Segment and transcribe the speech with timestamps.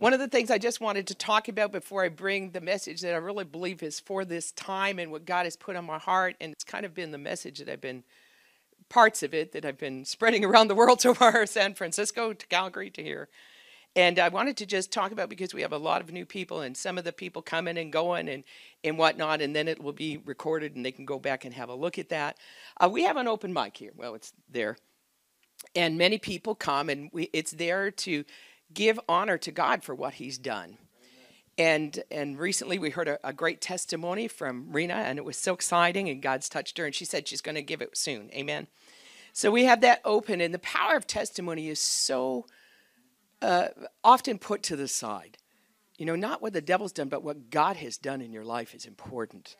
[0.00, 3.02] One of the things I just wanted to talk about before I bring the message
[3.02, 5.98] that I really believe is for this time and what God has put on my
[5.98, 8.02] heart, and it's kind of been the message that I've been,
[8.88, 12.46] parts of it that I've been spreading around the world so far San Francisco to
[12.46, 13.28] Calgary to here.
[13.94, 16.62] And I wanted to just talk about because we have a lot of new people
[16.62, 18.44] and some of the people coming and going and,
[18.82, 21.68] and whatnot, and then it will be recorded and they can go back and have
[21.68, 22.38] a look at that.
[22.78, 23.92] Uh, we have an open mic here.
[23.94, 24.78] Well, it's there.
[25.76, 28.24] And many people come and we, it's there to
[28.72, 30.78] give honor to God for what He's done.
[31.58, 35.52] And and recently we heard a, a, great testimony from Rena, and it was so
[35.52, 36.08] exciting.
[36.08, 38.30] And God's touched her, and she said she's going to give it soon.
[38.32, 38.66] Amen.
[39.32, 42.46] So we have that open, and the power of testimony is so
[43.42, 43.68] uh,
[44.02, 45.38] often put to the side.
[45.98, 48.74] You know, not what the devil's done, but what God has done in your life
[48.74, 49.56] is important.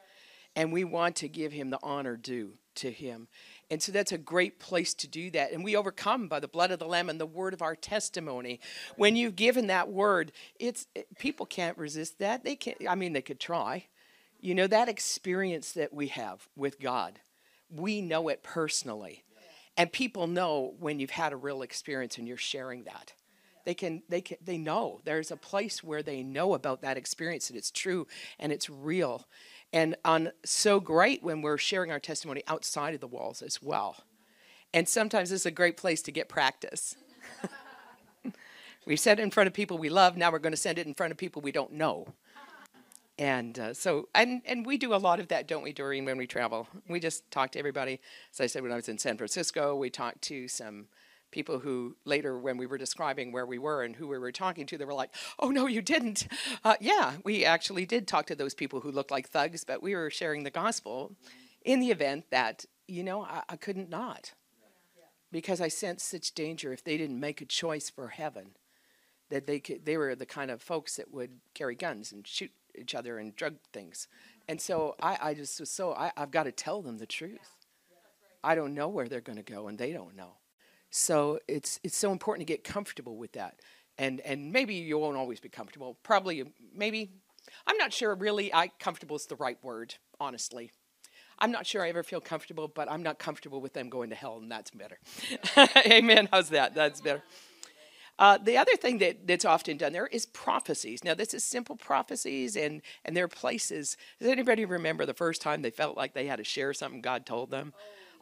[0.56, 3.28] And we want to give him the honor due to him.
[3.70, 5.52] And so that's a great place to do that.
[5.52, 8.58] And we overcome by the blood of the lamb and the word of our testimony.
[8.96, 12.42] When you've given that word, it's it, people can't resist that.
[12.42, 13.86] They can't I mean they could try.
[14.40, 17.20] You know that experience that we have with God.
[17.70, 19.22] We know it personally.
[19.76, 23.12] And people know when you've had a real experience and you're sharing that.
[23.64, 25.00] They can they can they know.
[25.04, 28.08] There's a place where they know about that experience and it's true
[28.40, 29.26] and it's real
[29.72, 34.04] and on so great when we're sharing our testimony outside of the walls as well.
[34.72, 36.96] And sometimes it's a great place to get practice.
[38.86, 40.16] We've said it in front of people we love.
[40.16, 42.06] Now we're going to send it in front of people we don't know.
[43.18, 46.16] And uh, so, and, and we do a lot of that, don't we, Doreen, when
[46.16, 46.66] we travel?
[46.88, 48.00] We just talk to everybody.
[48.32, 50.86] As I said, when I was in San Francisco, we talked to some
[51.30, 54.66] people who later, when we were describing where we were and who we were talking
[54.66, 56.26] to, they were like, oh, no, you didn't.
[56.64, 59.94] Uh, yeah, we actually did talk to those people who looked like thugs, but we
[59.94, 61.16] were sharing the gospel
[61.62, 64.34] in the event that, you know, I, I couldn't not.
[65.32, 68.56] Because I sensed such danger if they didn't make a choice for heaven,
[69.28, 72.50] that they could, they were the kind of folks that would carry guns and shoot
[72.76, 74.08] each other and drug things.
[74.48, 77.56] And so I, I just was so, I, I've got to tell them the truth.
[78.42, 80.39] I don't know where they're going to go, and they don't know.
[80.90, 83.60] So it's it's so important to get comfortable with that.
[83.98, 85.96] And and maybe you won't always be comfortable.
[86.02, 87.10] Probably maybe
[87.66, 90.70] I'm not sure really I comfortable is the right word, honestly.
[91.38, 94.16] I'm not sure I ever feel comfortable, but I'm not comfortable with them going to
[94.16, 94.98] hell, and that's better.
[95.90, 96.28] Amen.
[96.30, 96.74] How's that?
[96.74, 97.22] That's better.
[98.18, 101.02] Uh, the other thing that, that's often done there is prophecies.
[101.02, 103.96] Now, this is simple prophecies, and, and there are places.
[104.18, 107.24] Does anybody remember the first time they felt like they had to share something God
[107.24, 107.72] told them?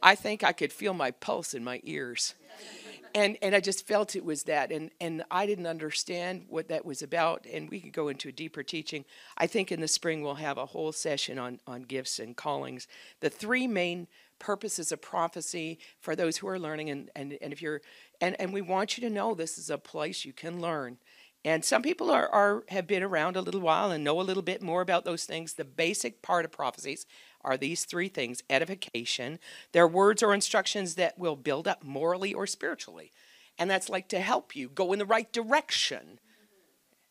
[0.03, 2.35] I think I could feel my pulse in my ears
[3.15, 6.85] and and I just felt it was that, and and I didn't understand what that
[6.85, 9.05] was about, and we could go into a deeper teaching.
[9.37, 12.87] I think in the spring we'll have a whole session on on gifts and callings.
[13.21, 17.63] The three main purposes of prophecy for those who are learning, and and and if
[17.63, 17.81] you're
[18.21, 20.99] and and we want you to know this is a place you can learn.
[21.45, 24.43] And some people are, are have been around a little while and know a little
[24.43, 25.55] bit more about those things.
[25.55, 27.07] The basic part of prophecies
[27.43, 29.39] are these three things edification.
[29.73, 33.13] They're words or instructions that will build up morally or spiritually.
[33.59, 36.21] And that's like to help you go in the right direction.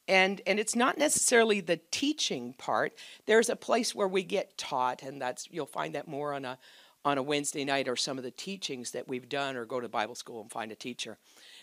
[0.07, 2.93] And, and it's not necessarily the teaching part.
[3.25, 6.57] There's a place where we get taught, and that's you'll find that more on a
[7.05, 9.87] on a Wednesday night or some of the teachings that we've done, or go to
[9.87, 11.17] Bible school and find a teacher,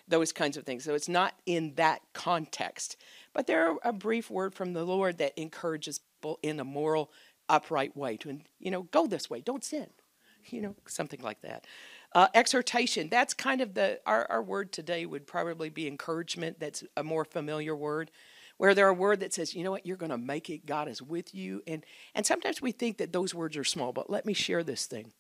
[0.09, 0.85] those kinds of things.
[0.85, 2.97] So it's not in that context,
[3.35, 7.11] but there are a brief word from the Lord that encourages people in a moral
[7.49, 9.89] upright way to you know go this way don't sin
[10.51, 11.67] you know something like that.
[12.13, 16.85] Uh, exhortation that's kind of the our, our word today would probably be encouragement that's
[16.97, 18.11] a more familiar word
[18.57, 19.87] where there are a word that says you know what?
[19.87, 20.67] You're going to make it.
[20.67, 21.63] God is with you.
[21.67, 21.85] And
[22.15, 25.13] and sometimes we think that those words are small but let me share this thing.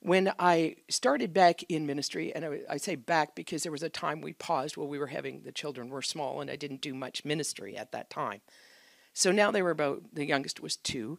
[0.00, 3.88] When i started back in ministry and I, I say back because there was a
[3.88, 6.94] time we paused while we were having the children were small and i didn't do
[6.94, 8.40] much ministry at that time.
[9.12, 11.16] So now they were about, the youngest was two.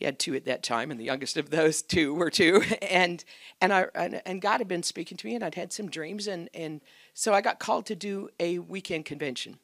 [0.00, 2.62] We had two at that time, and the youngest of those two were two.
[2.82, 3.24] And
[3.60, 6.26] and I and, and God had been speaking to me, and I'd had some dreams,
[6.26, 6.80] and and
[7.14, 9.58] so I got called to do a weekend convention.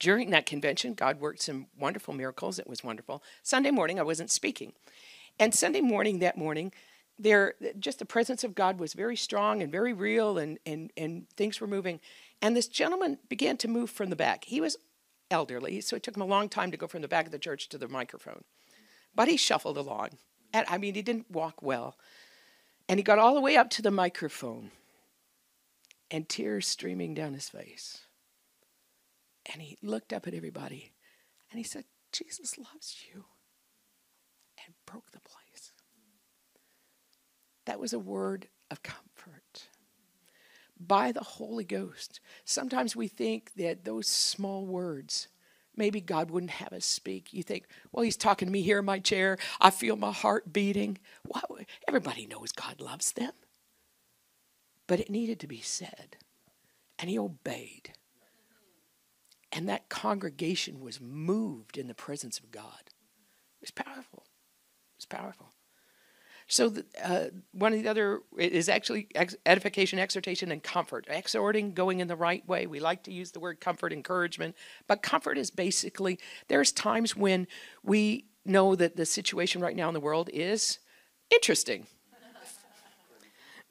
[0.00, 2.58] During that convention, God worked some wonderful miracles.
[2.58, 3.22] It was wonderful.
[3.42, 4.72] Sunday morning, I wasn't speaking,
[5.38, 6.72] and Sunday morning that morning,
[7.18, 11.28] there just the presence of God was very strong and very real, and and and
[11.36, 12.00] things were moving.
[12.42, 14.44] And this gentleman began to move from the back.
[14.44, 14.76] He was
[15.30, 17.38] elderly, so it took him a long time to go from the back of the
[17.38, 18.44] church to the microphone.
[19.14, 20.10] But he shuffled along.
[20.52, 21.96] And I mean, he didn't walk well.
[22.88, 24.70] And he got all the way up to the microphone,
[26.10, 28.02] and tears streaming down his face.
[29.52, 30.92] And he looked up at everybody
[31.50, 33.24] and he said, Jesus loves you.
[34.64, 35.72] And broke the place.
[37.66, 39.68] That was a word of comfort
[40.78, 42.20] by the Holy Ghost.
[42.44, 45.28] Sometimes we think that those small words,
[45.76, 47.32] maybe God wouldn't have us speak.
[47.32, 49.38] You think, well, he's talking to me here in my chair.
[49.60, 50.98] I feel my heart beating.
[51.26, 53.32] Well, everybody knows God loves them.
[54.86, 56.16] But it needed to be said.
[56.98, 57.92] And he obeyed.
[59.52, 62.82] And that congregation was moved in the presence of God.
[62.86, 64.24] It was powerful.
[64.24, 65.52] It was powerful.
[66.46, 69.08] So, uh, one of the other is actually
[69.46, 71.06] edification, exhortation, and comfort.
[71.08, 72.66] Exhorting, going in the right way.
[72.66, 74.54] We like to use the word comfort, encouragement,
[74.86, 76.18] but comfort is basically
[76.48, 77.46] there's times when
[77.82, 80.78] we know that the situation right now in the world is
[81.30, 81.86] interesting.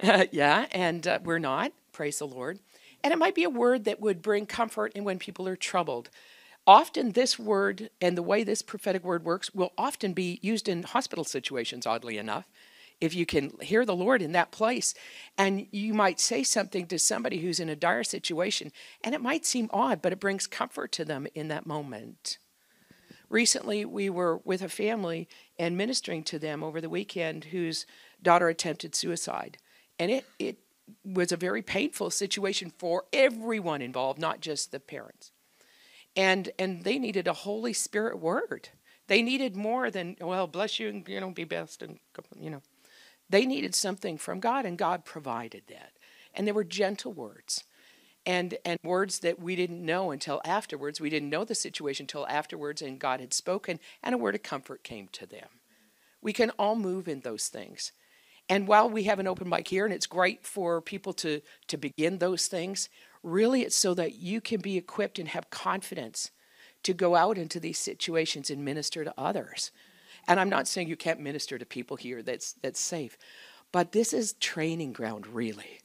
[0.01, 1.73] uh, yeah, and uh, we're not.
[1.91, 2.59] Praise the Lord.
[3.03, 6.09] And it might be a word that would bring comfort in when people are troubled.
[6.65, 10.83] Often, this word and the way this prophetic word works will often be used in
[10.83, 12.45] hospital situations, oddly enough.
[13.01, 14.93] If you can hear the Lord in that place,
[15.37, 18.71] and you might say something to somebody who's in a dire situation,
[19.03, 22.37] and it might seem odd, but it brings comfort to them in that moment.
[23.27, 25.27] Recently, we were with a family
[25.59, 27.85] and ministering to them over the weekend whose
[28.21, 29.57] daughter attempted suicide.
[29.99, 30.59] And it, it
[31.03, 35.32] was a very painful situation for everyone involved, not just the parents.
[36.15, 38.69] And and they needed a Holy Spirit word.
[39.07, 41.99] They needed more than well, bless you and you know be best and
[42.39, 42.61] you know.
[43.29, 45.93] They needed something from God, and God provided that.
[46.35, 47.63] And there were gentle words,
[48.25, 51.01] and and words that we didn't know until afterwards.
[51.01, 54.43] We didn't know the situation until afterwards, and God had spoken, and a word of
[54.43, 55.47] comfort came to them.
[56.21, 57.91] We can all move in those things.
[58.49, 61.77] And while we have an open mic here, and it's great for people to, to
[61.77, 62.89] begin those things,
[63.23, 66.31] really it's so that you can be equipped and have confidence
[66.83, 69.71] to go out into these situations and minister to others.
[70.27, 73.17] And I'm not saying you can't minister to people here that's that's safe,
[73.71, 75.79] but this is training ground really.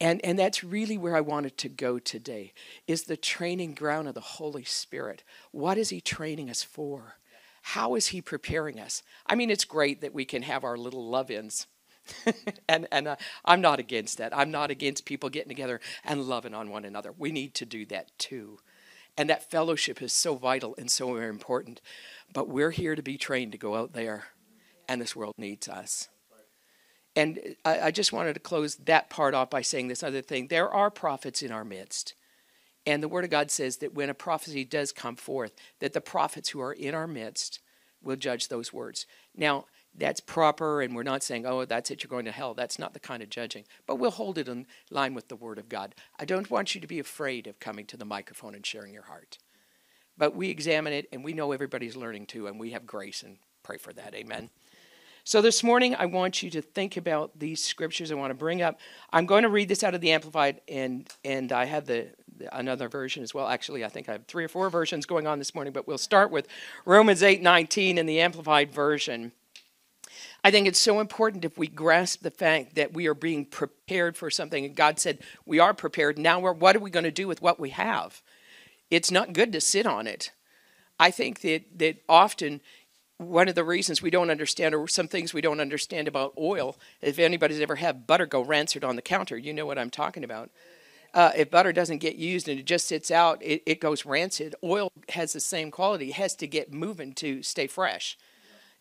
[0.00, 2.52] And and that's really where I wanted to go today
[2.86, 5.24] is the training ground of the Holy Spirit.
[5.50, 7.18] What is he training us for?
[7.62, 9.02] How is He preparing us?
[9.26, 11.66] I mean, it's great that we can have our little love ins.
[12.68, 14.36] and and uh, I'm not against that.
[14.36, 17.12] I'm not against people getting together and loving on one another.
[17.16, 18.58] We need to do that too.
[19.16, 21.80] And that fellowship is so vital and so important.
[22.32, 24.28] But we're here to be trained to go out there,
[24.88, 26.08] and this world needs us.
[27.16, 30.46] And I, I just wanted to close that part off by saying this other thing.
[30.46, 32.14] There are prophets in our midst.
[32.86, 36.00] And the Word of God says that when a prophecy does come forth, that the
[36.00, 37.58] prophets who are in our midst
[38.00, 39.04] will judge those words.
[39.36, 39.66] Now,
[39.98, 42.54] that's proper, and we're not saying, oh, that's it, you're going to hell.
[42.54, 43.64] That's not the kind of judging.
[43.86, 45.94] But we'll hold it in line with the Word of God.
[46.18, 49.04] I don't want you to be afraid of coming to the microphone and sharing your
[49.04, 49.38] heart.
[50.16, 53.38] But we examine it, and we know everybody's learning too, and we have grace and
[53.62, 54.14] pray for that.
[54.14, 54.50] Amen.
[55.28, 58.62] So this morning, I want you to think about these scriptures I want to bring
[58.62, 58.80] up.
[59.12, 62.08] I'm going to read this out of the Amplified, and, and I have the,
[62.38, 63.46] the, another version as well.
[63.46, 65.98] Actually, I think I have three or four versions going on this morning, but we'll
[65.98, 66.48] start with
[66.86, 69.32] Romans 8 19 in the Amplified version.
[70.44, 74.16] I think it's so important if we grasp the fact that we are being prepared
[74.16, 76.18] for something, and God said we are prepared.
[76.18, 78.22] Now, what are we going to do with what we have?
[78.90, 80.30] It's not good to sit on it.
[80.98, 82.60] I think that, that often
[83.18, 86.76] one of the reasons we don't understand, or some things we don't understand about oil,
[87.02, 90.22] if anybody's ever had butter go rancid on the counter, you know what I'm talking
[90.22, 90.50] about.
[91.12, 94.54] Uh, if butter doesn't get used and it just sits out, it, it goes rancid.
[94.62, 98.16] Oil has the same quality, it has to get moving to stay fresh.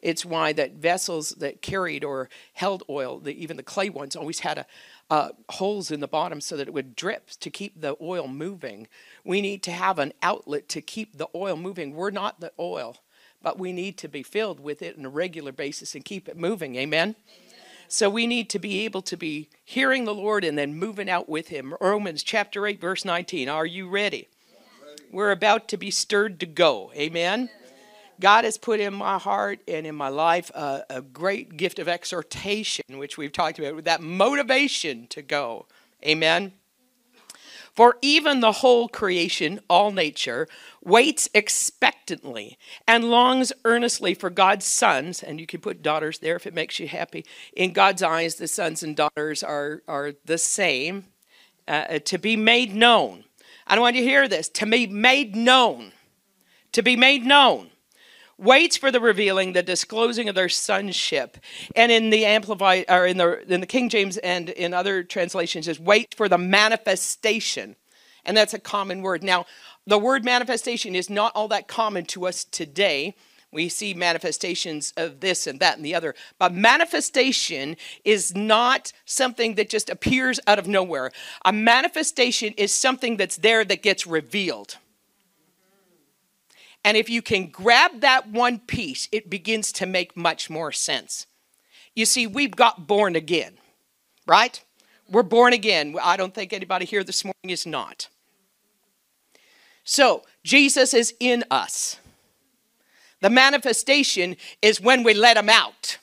[0.07, 4.39] It's why that vessels that carried or held oil, the, even the clay ones, always
[4.39, 4.65] had a,
[5.09, 8.87] uh, holes in the bottom so that it would drip to keep the oil moving.
[9.25, 11.93] We need to have an outlet to keep the oil moving.
[11.93, 12.97] We're not the oil
[13.41, 16.35] but we need to be filled with it on a regular basis and keep it
[16.35, 16.75] moving.
[16.75, 17.15] Amen?
[17.87, 21.29] So we need to be able to be hearing the Lord and then moving out
[21.29, 21.73] with Him.
[21.79, 23.47] Romans chapter 8, verse 19.
[23.47, 24.27] Are you ready?
[24.85, 25.03] ready.
[25.11, 26.91] We're about to be stirred to go.
[26.95, 27.49] Amen?
[28.19, 31.87] God has put in my heart and in my life a, a great gift of
[31.87, 35.67] exhortation, which we've talked about, with that motivation to go.
[36.03, 36.53] Amen?
[37.73, 40.47] For even the whole creation, all nature,
[40.83, 42.57] waits expectantly
[42.87, 46.79] and longs earnestly for God's sons, and you can put daughters there if it makes
[46.79, 47.23] you happy.
[47.55, 51.05] In God's eyes, the sons and daughters are, are the same,
[51.67, 53.25] uh, to be made known.
[53.67, 55.91] I don't want you to hear this to be made known.
[56.71, 57.71] to be made known
[58.37, 61.37] waits for the revealing, the disclosing of their sonship.
[61.75, 65.67] And in the Amplified, or in the, in the King James and in other translations,
[65.67, 67.75] is wait for the manifestation.
[68.25, 69.23] And that's a common word.
[69.23, 69.45] Now,
[69.85, 73.15] the word manifestation is not all that common to us today.
[73.51, 76.13] We see manifestations of this and that and the other.
[76.37, 81.11] But manifestation is not something that just appears out of nowhere.
[81.45, 84.77] A manifestation is something that's there that gets revealed.
[86.87, 91.27] And if you can grab that one piece, it begins to make much more sense.
[91.93, 93.57] You see, we've got born again,
[94.25, 94.63] right?
[95.09, 95.97] We're born again.
[96.01, 98.07] I don't think anybody here this morning is not.
[99.83, 101.97] So, Jesus is in us.
[103.19, 105.97] The manifestation is when we let him out.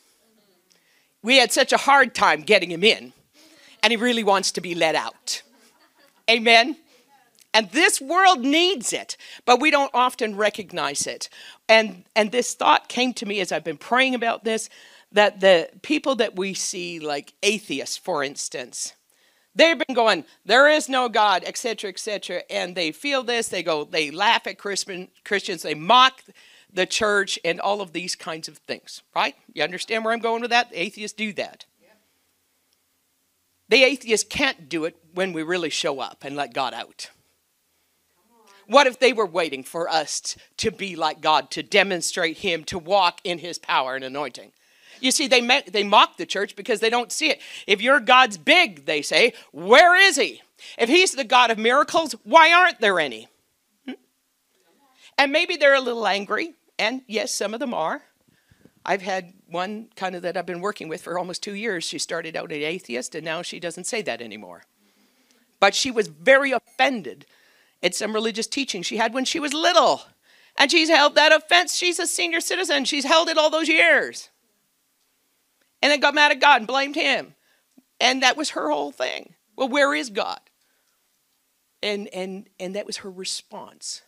[1.22, 3.14] We had such a hard time getting him in,
[3.82, 5.40] and he really wants to be let out.
[6.28, 6.76] Amen.
[7.54, 11.28] And this world needs it, but we don't often recognize it.
[11.68, 14.68] And, and this thought came to me as I've been praying about this
[15.12, 18.94] that the people that we see, like atheists, for instance,
[19.54, 23.46] they've been going, there is no God, etc., etc., and they feel this.
[23.46, 26.24] They go, they laugh at Christian, Christians, they mock
[26.72, 29.36] the church, and all of these kinds of things, right?
[29.52, 30.70] You understand where I'm going with that?
[30.70, 31.66] The atheists do that.
[33.68, 37.10] The atheists can't do it when we really show up and let God out.
[38.66, 42.78] What if they were waiting for us to be like God, to demonstrate Him, to
[42.78, 44.52] walk in His power and anointing?
[45.00, 47.40] You see, they, they mock the church because they don't see it.
[47.66, 50.40] If your God's big, they say, where is He?
[50.78, 53.28] If He's the God of miracles, why aren't there any?
[53.84, 53.92] Hmm?
[55.18, 58.02] And maybe they're a little angry, and yes, some of them are.
[58.86, 61.84] I've had one kind of that I've been working with for almost two years.
[61.84, 64.64] She started out an atheist, and now she doesn't say that anymore.
[65.58, 67.26] But she was very offended
[67.84, 70.02] it's some religious teaching she had when she was little.
[70.56, 71.76] And she's held that offense.
[71.76, 72.86] She's a senior citizen.
[72.86, 74.30] She's held it all those years.
[75.82, 77.34] And then got mad at God and blamed him.
[78.00, 79.34] And that was her whole thing.
[79.54, 80.40] Well, where is God?
[81.82, 84.00] And and and that was her response.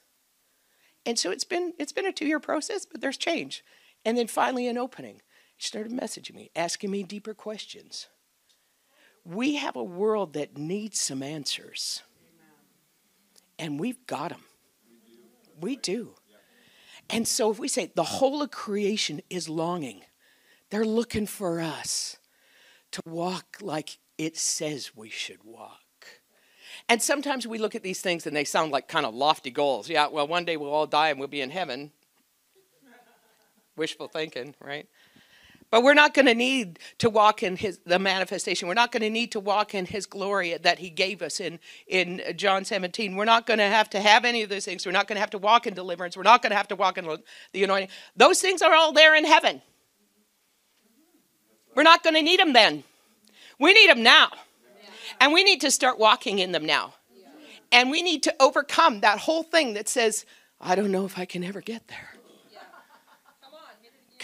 [1.04, 3.62] And so it's been it's been a two-year process, but there's change.
[4.06, 5.20] And then finally an opening.
[5.58, 8.08] She started messaging me, asking me deeper questions.
[9.22, 12.02] We have a world that needs some answers.
[13.58, 14.44] And we've got them.
[15.60, 16.14] We do.
[17.08, 20.02] And so if we say the whole of creation is longing,
[20.70, 22.18] they're looking for us
[22.92, 25.80] to walk like it says we should walk.
[26.88, 29.88] And sometimes we look at these things and they sound like kind of lofty goals.
[29.88, 31.92] Yeah, well, one day we'll all die and we'll be in heaven.
[33.76, 34.88] Wishful thinking, right?
[35.70, 38.68] But we're not going to need to walk in his the manifestation.
[38.68, 41.58] We're not going to need to walk in his glory that he gave us in
[41.86, 43.16] in John 17.
[43.16, 44.86] We're not going to have to have any of those things.
[44.86, 46.16] We're not going to have to walk in deliverance.
[46.16, 47.08] We're not going to have to walk in
[47.52, 47.88] the anointing.
[48.16, 49.60] Those things are all there in heaven.
[51.74, 52.84] We're not going to need them then.
[53.58, 54.30] We need them now.
[55.20, 56.94] And we need to start walking in them now.
[57.72, 60.24] And we need to overcome that whole thing that says,
[60.60, 62.15] I don't know if I can ever get there.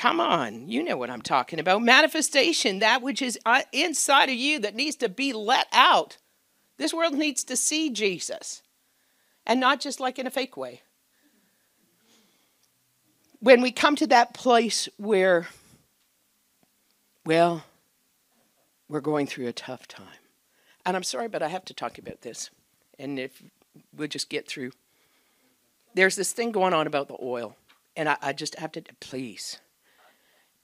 [0.03, 1.81] Come on, you know what I'm talking about.
[1.81, 6.17] Manifestation, that which is uh, inside of you that needs to be let out.
[6.77, 8.63] This world needs to see Jesus,
[9.47, 10.83] and not just like in a fake way.
[13.39, 15.47] When we come to that place where,
[17.25, 17.63] well,
[18.89, 20.19] we're going through a tough time.
[20.85, 22.51] And I'm sorry, but I have to talk about this.
[22.99, 23.41] And if
[23.97, 24.73] we'll just get through.
[25.95, 27.55] There's this thing going on about the oil.
[27.97, 29.61] And I, I just have to, please,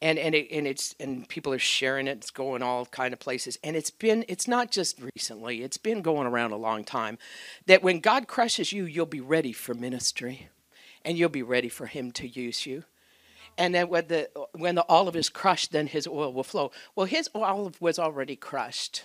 [0.01, 2.19] and and it, and it's and people are sharing it.
[2.19, 5.63] It's going all kind of places, and it's been it's not just recently.
[5.63, 7.19] It's been going around a long time.
[7.67, 10.49] That when God crushes you, you'll be ready for ministry,
[11.05, 12.85] and you'll be ready for Him to use you.
[13.57, 16.71] And then when the when the olive is crushed, then His oil will flow.
[16.95, 19.05] Well, His olive was already crushed.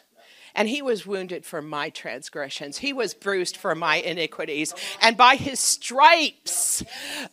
[0.56, 2.78] And he was wounded for my transgressions.
[2.78, 4.74] He was bruised for my iniquities.
[5.02, 6.84] And by his stripes,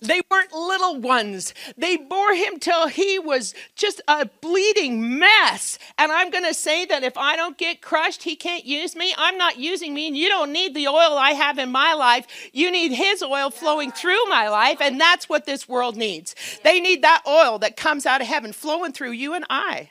[0.01, 1.53] they weren't little ones.
[1.77, 5.79] They bore him till he was just a bleeding mess.
[5.99, 9.15] And I'm going to say that if I don't get crushed, he can't use me.
[9.19, 10.07] I'm not using me.
[10.09, 12.27] And you don't need the oil I have in my life.
[12.53, 14.81] You need his oil flowing through my life.
[14.81, 16.35] And that's what this world needs.
[16.65, 19.91] They need that oil that comes out of heaven flowing through you and I.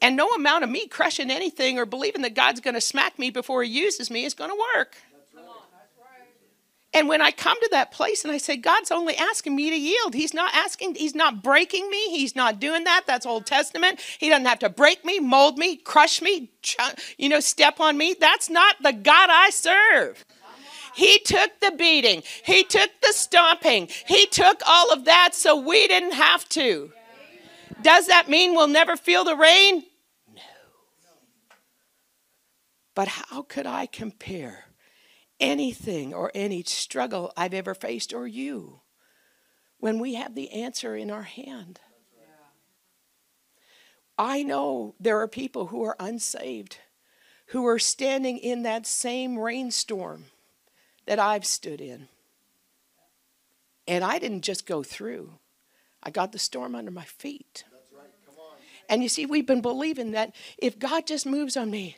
[0.00, 3.30] And no amount of me crushing anything or believing that God's going to smack me
[3.30, 4.96] before He uses me is going to work.
[6.96, 9.76] And when I come to that place and I say, God's only asking me to
[9.76, 13.04] yield, He's not asking, He's not breaking me, He's not doing that.
[13.06, 14.00] That's Old Testament.
[14.18, 16.50] He doesn't have to break me, mold me, crush me,
[17.18, 18.16] you know, step on me.
[18.18, 20.24] That's not the God I serve.
[20.94, 25.86] He took the beating, He took the stomping, He took all of that so we
[25.88, 26.92] didn't have to.
[27.82, 29.84] Does that mean we'll never feel the rain?
[30.34, 30.42] No.
[32.96, 34.64] But how could I compare
[35.38, 38.80] anything or any struggle I've ever faced or you
[39.78, 41.78] when we have the answer in our hand?
[44.18, 46.78] I know there are people who are unsaved
[47.50, 50.24] who are standing in that same rainstorm
[51.06, 52.08] that I've stood in.
[53.86, 55.34] And I didn't just go through,
[56.02, 57.64] I got the storm under my feet.
[58.88, 61.96] And you see, we've been believing that if God just moves on me,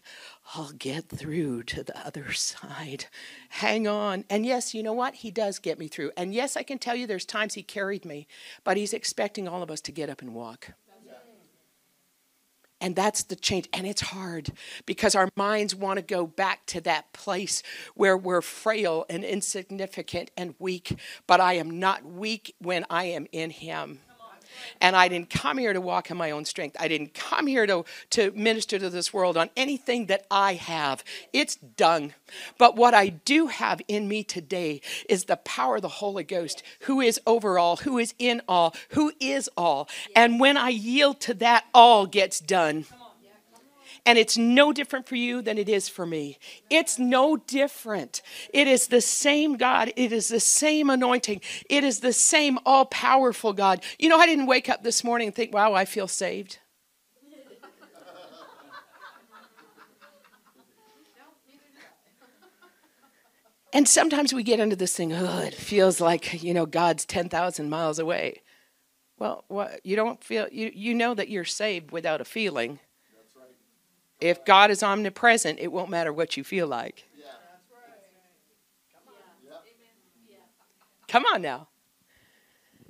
[0.54, 3.06] I'll get through to the other side.
[3.50, 4.24] Hang on.
[4.30, 5.16] And yes, you know what?
[5.16, 6.12] He does get me through.
[6.16, 8.26] And yes, I can tell you there's times He carried me,
[8.64, 10.72] but He's expecting all of us to get up and walk.
[12.80, 13.68] And that's the change.
[13.72, 14.52] And it's hard
[14.86, 17.62] because our minds want to go back to that place
[17.94, 20.96] where we're frail and insignificant and weak.
[21.26, 24.00] But I am not weak when I am in Him.
[24.80, 26.76] And I didn't come here to walk in my own strength.
[26.78, 31.04] I didn't come here to, to minister to this world on anything that I have.
[31.32, 32.14] It's done.
[32.58, 36.62] But what I do have in me today is the power of the Holy Ghost,
[36.80, 39.88] who is over all, who is in all, who is all.
[40.14, 42.86] And when I yield to that, all gets done.
[44.06, 46.38] And it's no different for you than it is for me.
[46.70, 48.22] It's no different.
[48.52, 49.92] It is the same God.
[49.96, 51.40] It is the same anointing.
[51.68, 53.82] It is the same all powerful God.
[53.98, 56.58] You know, I didn't wake up this morning and think, wow, I feel saved.
[63.72, 67.68] And sometimes we get into this thing, oh, it feels like, you know, God's 10,000
[67.68, 68.42] miles away.
[69.18, 72.78] Well, what, you don't feel, you, you know that you're saved without a feeling.
[74.20, 77.04] If God is omnipresent, it won't matter what you feel like.
[81.06, 81.68] Come on now.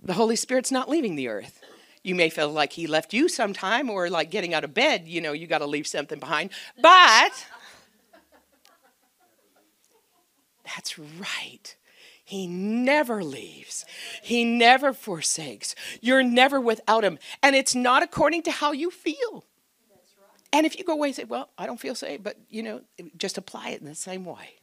[0.02, 1.61] The Holy Spirit's not leaving the earth.
[2.02, 5.20] You may feel like He left you sometime or like getting out of bed, you
[5.20, 6.50] know, you got to leave something behind.
[6.81, 7.46] But
[10.64, 11.76] that's right.
[12.24, 13.85] He never leaves.
[14.22, 15.74] He never forsakes.
[16.00, 17.18] You're never without him.
[17.42, 19.44] And it's not according to how you feel.
[20.52, 22.80] And if you go away and say, well, I don't feel saved, but you know,
[23.16, 24.56] just apply it in the same way.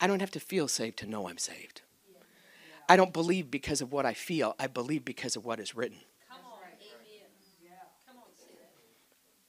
[0.00, 1.82] I don't have to feel saved to know I'm saved.
[2.88, 4.56] I don't believe because of what I feel.
[4.58, 5.98] I believe because of what is written.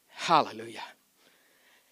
[0.08, 0.84] Hallelujah.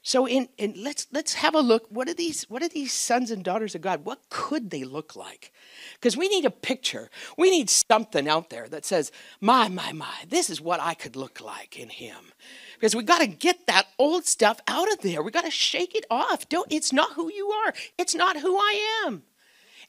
[0.04, 1.88] So in, in let's let's have a look.
[1.90, 4.06] What are these what are these sons and daughters of God?
[4.06, 5.52] What could they look like?
[5.96, 7.10] Because we need a picture.
[7.38, 11.16] We need something out there that says, my, my, my, this is what I could
[11.16, 12.32] look like in him.
[12.80, 15.22] Because we got to get that old stuff out of there.
[15.22, 16.48] We got to shake it off.
[16.48, 17.74] Don't it's not who you are.
[17.98, 19.24] It's not who I am.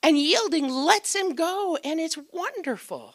[0.02, 3.14] And yielding lets him go, and it's wonderful.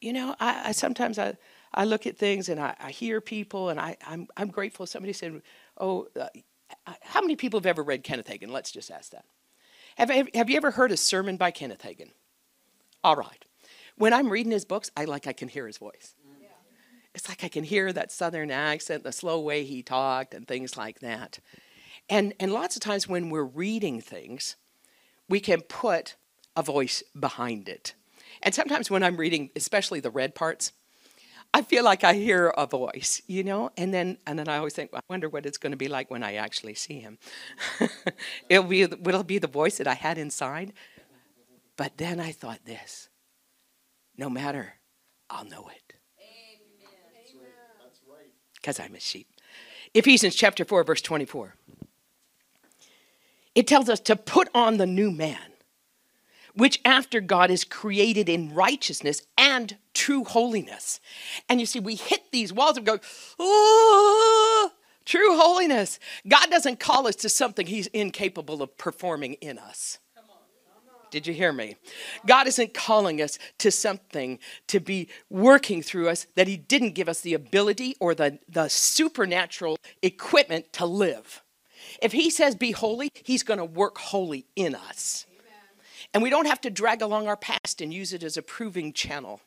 [0.00, 1.36] You know, I, I sometimes I,
[1.74, 4.86] I look at things and I, I hear people, and I, I'm, I'm grateful.
[4.86, 5.42] Somebody said,
[5.78, 6.28] Oh, uh,
[7.00, 8.50] how many people have ever read Kenneth Hagin?
[8.50, 9.24] Let's just ask that.
[9.96, 12.10] Have, have you ever heard a sermon by Kenneth Hagin?
[13.02, 13.44] All right.
[13.96, 16.14] When I'm reading his books, I like I can hear his voice.
[17.14, 20.76] It's like I can hear that southern accent, the slow way he talked, and things
[20.76, 21.38] like that.
[22.08, 24.56] And, and lots of times when we're reading things,
[25.28, 26.16] we can put
[26.56, 27.94] a voice behind it.
[28.42, 30.72] And sometimes when I'm reading, especially the red parts,
[31.54, 34.74] I feel like I hear a voice, you know, and then and then I always
[34.74, 37.18] think, I wonder what it's going to be like when I actually see him.
[38.48, 40.72] it'll be it'll be the voice that I had inside.
[41.76, 43.08] But then I thought this:
[44.16, 44.74] no matter,
[45.30, 45.87] I'll know it.
[48.60, 49.28] Because I'm a sheep.
[49.94, 51.54] Ephesians chapter 4, verse 24.
[53.54, 55.38] It tells us to put on the new man
[56.58, 61.00] which after God is created in righteousness and true holiness.
[61.48, 62.98] And you see, we hit these walls and go,
[63.38, 64.72] oh,
[65.04, 66.00] true holiness.
[66.26, 69.98] God doesn't call us to something He's incapable of performing in us.
[71.10, 71.76] Did you hear me?
[72.26, 77.08] God isn't calling us to something to be working through us that He didn't give
[77.08, 81.42] us the ability or the, the supernatural equipment to live.
[82.02, 85.26] If He says be holy, He's going to work holy in us.
[86.14, 88.92] And we don't have to drag along our past and use it as a proving
[88.92, 89.40] channel.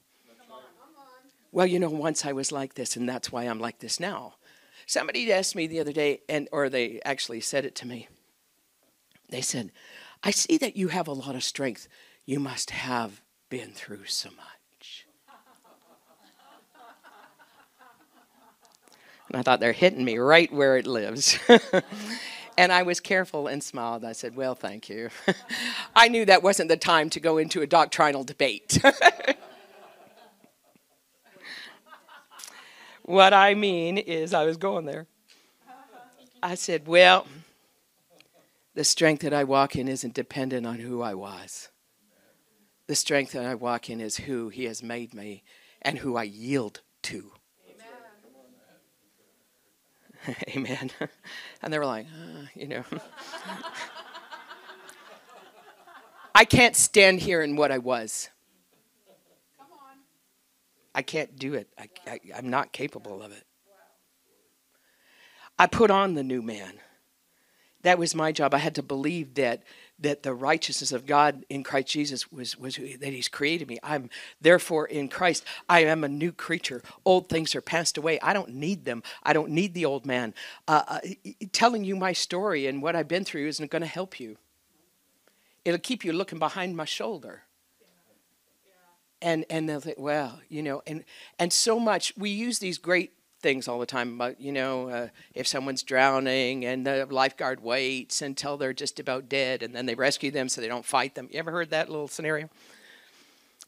[1.52, 4.36] Well, you know, once I was like this, and that's why I'm like this now.
[4.86, 8.08] Somebody asked me the other day, and or they actually said it to me.
[9.30, 9.71] They said,
[10.23, 11.88] I see that you have a lot of strength.
[12.25, 15.05] You must have been through so much.
[19.27, 21.39] And I thought they're hitting me right where it lives.
[22.57, 24.05] And I was careful and smiled.
[24.05, 25.10] I said, Well, thank you.
[25.95, 28.79] I knew that wasn't the time to go into a doctrinal debate.
[33.03, 35.07] what I mean is, I was going there.
[36.43, 37.25] I said, Well,
[38.73, 41.69] the strength that I walk in isn't dependent on who I was.
[42.88, 45.43] The strength that I walk in is who He has made me
[45.81, 47.31] and who I yield to.
[50.27, 50.38] Amen.
[50.55, 50.91] Amen.
[51.63, 52.84] And they were like, uh, you know.
[56.34, 58.29] I can't stand here in what I was.
[60.93, 61.69] I can't do it.
[61.77, 63.45] I, I'm not capable of it.
[65.57, 66.73] I put on the new man.
[67.84, 68.54] That was my job.
[68.54, 69.63] I had to believe that
[70.02, 73.78] that the righteousness of God in Christ Jesus was, was that He's created me.
[73.84, 74.10] I'm
[74.41, 75.44] therefore in Christ.
[75.70, 76.82] I am a new creature.
[77.06, 78.20] Old things are passed away.
[78.20, 79.04] I don't need them.
[79.24, 80.34] I don't need the old man.
[80.67, 81.00] Uh, uh,
[81.52, 84.38] telling you my story and what I've been through isn't going to help you.
[85.63, 87.44] It'll keep you looking behind my shoulder.
[89.22, 91.04] And and they'll think, well, you know, and
[91.38, 95.08] and so much we use these great things all the time about you know uh,
[95.34, 99.95] if someone's drowning and the lifeguard waits until they're just about dead and then they
[99.95, 101.27] rescue them so they don't fight them.
[101.32, 102.49] You ever heard that little scenario?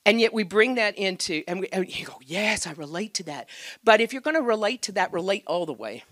[0.05, 3.23] And yet we bring that into and, we, and you go yes i relate to
[3.23, 3.49] that.
[3.83, 6.03] But if you're going to relate to that relate all the way.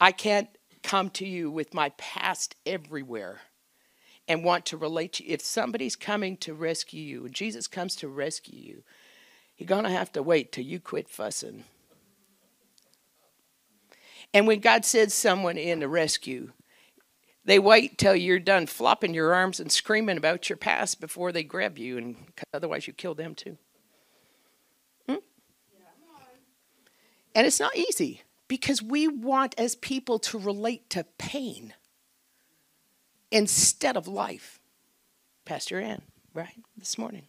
[0.00, 0.48] I can't
[0.82, 3.40] come to you with my past everywhere
[4.26, 5.34] and want to relate to you.
[5.34, 8.82] If somebody's coming to rescue you and jesus comes to rescue you
[9.56, 11.64] you're going to have to wait till you quit fussing
[14.34, 16.52] and when God sends someone in to rescue,
[17.44, 21.42] they wait till you're done flopping your arms and screaming about your past before they
[21.42, 22.16] grab you, and
[22.54, 23.58] otherwise you kill them too.
[25.08, 25.16] Hmm?
[27.34, 31.74] And it's not easy because we want as people to relate to pain
[33.30, 34.60] instead of life.
[35.44, 36.02] Pastor Ann,
[36.34, 36.62] right?
[36.76, 37.26] This morning.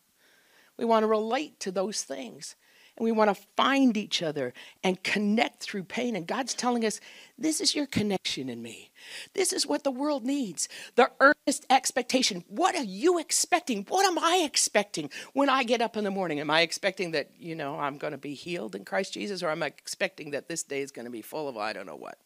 [0.77, 2.55] We want to relate to those things
[2.97, 4.53] and we want to find each other
[4.83, 6.15] and connect through pain.
[6.15, 6.99] And God's telling us,
[7.37, 8.91] this is your connection in me.
[9.33, 10.69] This is what the world needs.
[10.95, 12.43] The earnest expectation.
[12.47, 13.85] What are you expecting?
[13.89, 16.39] What am I expecting when I get up in the morning?
[16.39, 19.49] Am I expecting that, you know, I'm going to be healed in Christ Jesus, or
[19.49, 21.95] am I expecting that this day is going to be full of I don't know
[21.95, 22.17] what?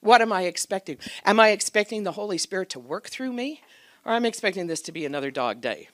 [0.00, 0.98] What am I expecting?
[1.24, 3.62] Am I expecting the Holy Spirit to work through me?
[4.04, 5.88] Or I'm expecting this to be another dog day?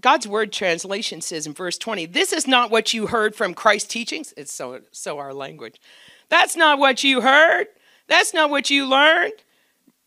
[0.00, 3.88] God's word translation says in verse 20, This is not what you heard from Christ's
[3.88, 4.32] teachings.
[4.36, 5.80] It's so, so our language.
[6.28, 7.66] That's not what you heard.
[8.06, 9.32] That's not what you learned.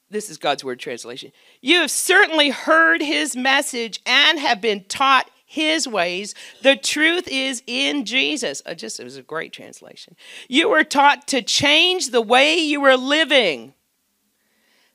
[0.10, 1.32] This is God's word translation.
[1.62, 6.36] You have certainly heard his message and have been taught his ways.
[6.62, 8.62] The truth is in Jesus.
[8.66, 10.16] I just it was a great translation.
[10.48, 13.74] You were taught to change the way you were living.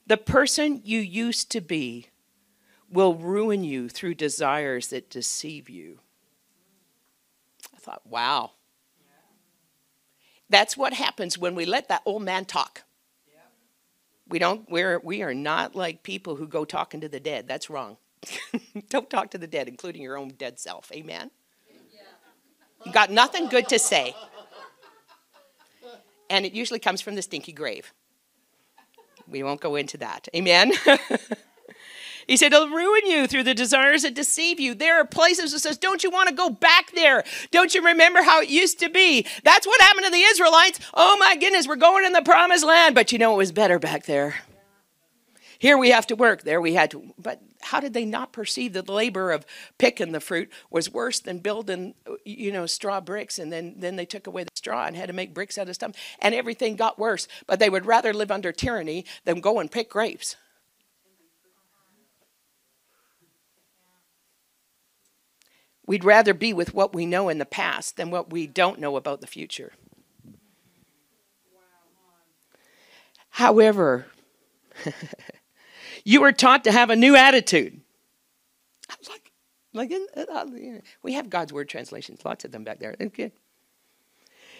[0.07, 2.09] The person you used to be
[2.97, 6.01] will ruin you through desires that deceive you.
[7.75, 8.53] I thought, wow.
[10.49, 12.85] That's what happens when we let that old man talk.
[14.29, 17.47] We don't we're we are not like people who go talking to the dead.
[17.47, 17.97] That's wrong.
[18.89, 20.91] don't talk to the dead, including your own dead self.
[20.91, 21.31] Amen.
[22.85, 24.17] You got nothing good to say.
[26.31, 27.93] And it usually comes from the stinky grave.
[29.29, 30.29] We won't go into that.
[30.35, 30.73] Amen.
[32.27, 34.75] He said, It'll ruin you through the desires that deceive you.
[34.75, 37.25] There are places that says, Don't you want to go back there?
[37.51, 39.27] Don't you remember how it used to be?
[39.45, 40.81] That's what happened to the Israelites.
[40.95, 42.95] Oh my goodness, we're going in the promised land.
[42.95, 44.35] But you know, it was better back there.
[45.59, 46.43] Here we have to work.
[46.43, 47.15] There we had to.
[47.19, 49.47] But how did they not perceive that the labor of
[49.79, 53.39] picking the fruit was worse than building, you know, straw bricks?
[53.39, 55.75] And then, then they took away the straw and had to make bricks out of
[55.75, 55.93] stuff.
[56.21, 57.27] And everything got worse.
[57.47, 60.37] But they would rather live under tyranny than go and pick grapes.
[65.87, 68.97] We'd rather be with what we know in the past than what we don't know
[68.97, 69.73] about the future.
[73.31, 74.07] However,
[76.05, 77.81] you were taught to have a new attitude.
[79.09, 79.33] Like,
[79.75, 80.47] like uh,
[81.03, 82.97] we have God's word translations, lots of them back there.
[82.99, 83.33] They're good.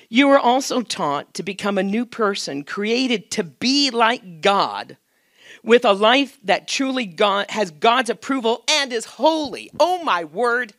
[0.09, 4.97] You were also taught to become a new person, created to be like God,
[5.65, 9.71] with a life that truly God, has God's approval and is holy.
[9.81, 10.75] Oh my word!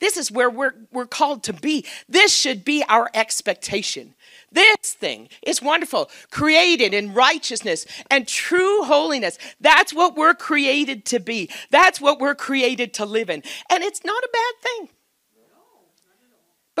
[0.00, 1.84] This is where we're, we're called to be.
[2.08, 4.14] This should be our expectation.
[4.52, 9.38] This thing is wonderful, created in righteousness and true holiness.
[9.60, 11.50] That's what we're created to be.
[11.70, 13.42] That's what we're created to live in.
[13.70, 14.88] And it's not a bad thing.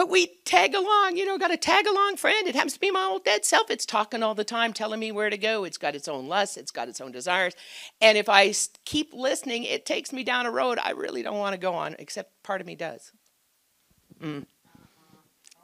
[0.00, 2.48] But we tag along, you know, got a tag along friend.
[2.48, 3.70] It happens to be my old dead self.
[3.70, 5.64] It's talking all the time, telling me where to go.
[5.64, 7.52] It's got its own lusts, it's got its own desires.
[8.00, 8.54] And if I
[8.86, 11.96] keep listening, it takes me down a road I really don't want to go on,
[11.98, 13.12] except part of me does.
[14.22, 14.46] Mm.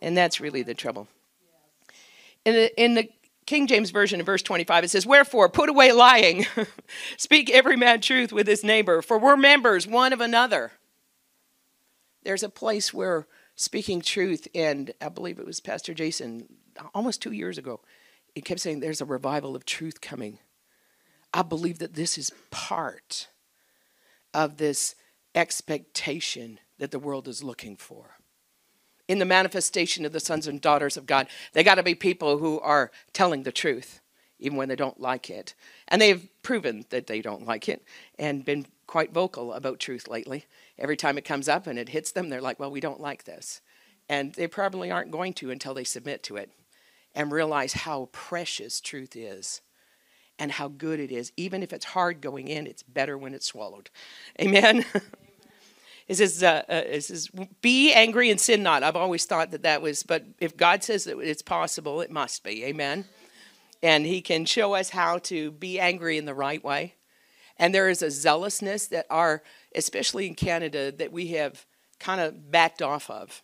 [0.02, 1.08] And that's really the trouble.
[2.44, 3.08] In the, in the
[3.46, 6.44] King James Version in verse 25, it says, Wherefore, put away lying,
[7.16, 10.72] speak every man truth with his neighbor, for we're members one of another.
[12.22, 16.46] There's a place where speaking truth, and I believe it was Pastor Jason
[16.94, 17.80] almost two years ago.
[18.34, 20.38] He kept saying, There's a revival of truth coming.
[21.34, 23.28] I believe that this is part
[24.32, 24.94] of this
[25.34, 28.16] expectation that the world is looking for.
[29.08, 32.38] In the manifestation of the sons and daughters of God, they got to be people
[32.38, 34.00] who are telling the truth,
[34.38, 35.54] even when they don't like it.
[35.88, 37.82] And they've proven that they don't like it
[38.18, 40.46] and been quite vocal about truth lately.
[40.78, 43.24] Every time it comes up and it hits them, they're like, well, we don't like
[43.24, 43.60] this.
[44.08, 46.50] And they probably aren't going to until they submit to it
[47.14, 49.62] and realize how precious truth is
[50.38, 51.32] and how good it is.
[51.36, 53.90] Even if it's hard going in, it's better when it's swallowed.
[54.40, 54.84] Amen.
[56.08, 57.28] It says, uh, uh, it says,
[57.60, 58.84] be angry and sin not.
[58.84, 62.44] I've always thought that that was, but if God says that it's possible, it must
[62.44, 62.64] be.
[62.64, 63.06] Amen.
[63.82, 66.94] And He can show us how to be angry in the right way.
[67.58, 69.42] And there is a zealousness that are,
[69.74, 71.64] especially in Canada, that we have
[71.98, 73.42] kind of backed off of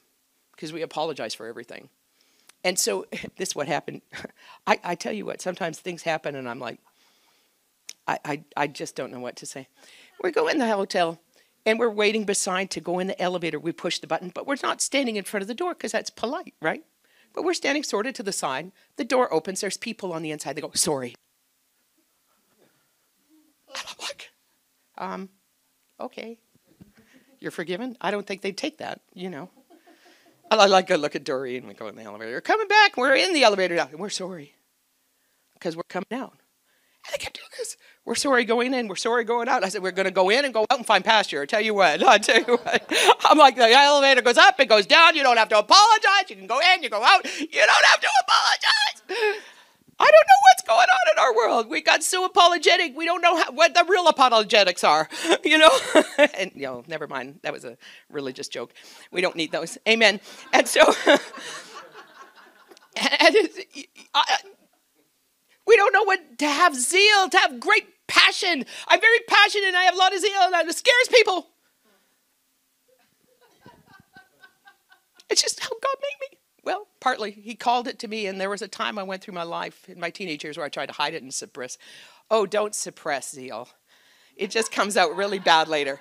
[0.53, 1.89] because we apologize for everything.
[2.65, 4.03] And so this is what happened.
[4.67, 6.79] I, I, tell you what, sometimes things happen and I'm like,
[8.07, 9.69] I, I, I just don't know what to say.
[10.23, 11.21] We go in the hotel
[11.65, 13.59] and we're waiting beside to go in the elevator.
[13.59, 16.11] We push the button, but we're not standing in front of the door because that's
[16.11, 16.85] polite, right?
[17.33, 18.73] But we're standing sort of to the side.
[18.97, 20.57] The door opens, there's people on the inside.
[20.57, 21.15] They go, sorry.
[24.99, 25.29] Um,
[26.01, 26.39] okay.
[27.41, 27.97] You're forgiven?
[28.01, 29.51] I don't think they'd take that, you know.
[30.51, 32.33] I like to look at Dory and we go in the elevator.
[32.33, 32.97] We're coming back.
[32.97, 33.89] We're in the elevator now.
[33.91, 34.55] And we're sorry
[35.55, 36.35] because we're coming out.
[37.07, 37.77] And they kept doing this.
[38.05, 38.87] We're sorry going in.
[38.87, 39.65] We're sorry going out.
[39.65, 41.43] I said, we're going to go in and go out and find pasture.
[41.43, 42.03] I tell you what.
[42.07, 42.93] I tell you what.
[43.25, 45.17] I'm like, the elevator goes up, it goes down.
[45.17, 46.29] You don't have to apologize.
[46.29, 47.25] You can go in, you go out.
[47.25, 49.43] You don't have to apologize.
[50.03, 51.71] I don't know what's going on in our world.
[51.71, 52.97] We got so apologetic.
[52.97, 55.09] We don't know how, what the real apologetics are,
[55.45, 55.71] you know.
[56.39, 57.39] and you know, never mind.
[57.43, 57.79] That was a
[58.11, 58.75] religious joke.
[59.13, 59.79] We don't need those.
[59.89, 60.19] Amen.
[60.53, 61.21] And so, and
[64.13, 64.25] I,
[65.69, 68.65] we don't know what to have zeal, to have great passion.
[68.89, 71.47] I'm very passionate and I have a lot of zeal and it scares people.
[75.31, 76.39] It's just how God made me.
[76.65, 79.35] Well, partly he called it to me, and there was a time I went through
[79.35, 81.77] my life in my teenage years where I tried to hide it and suppress.
[82.31, 83.69] Oh, don't suppress zeal.
[84.37, 86.01] It just comes out really bad later.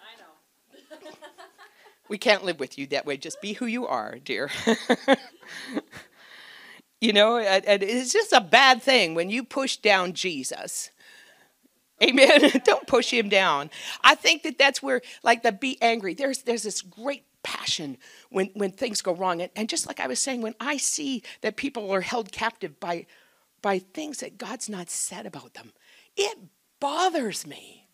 [0.00, 1.10] I know.
[2.08, 3.16] we can't live with you that way.
[3.16, 4.50] Just be who you are, dear.
[7.00, 10.90] you know, and it's just a bad thing when you push down Jesus.
[12.02, 12.60] Amen.
[12.64, 13.70] Don't push him down.
[14.04, 16.14] I think that that's where, like the be angry.
[16.14, 17.98] There's there's this great passion
[18.30, 19.40] when, when things go wrong.
[19.42, 22.78] And, and just like I was saying, when I see that people are held captive
[22.80, 23.06] by,
[23.62, 25.72] by things that God's not said about them,
[26.16, 26.38] it
[26.80, 27.88] bothers me.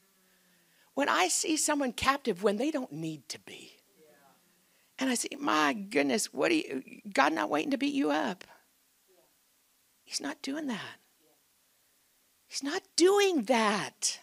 [0.94, 3.72] When I see someone captive when they don't need to be.
[4.98, 8.44] And I say, my goodness, what are you, God not waiting to beat you up?
[10.04, 11.00] He's not doing that.
[12.46, 14.20] He's not doing that.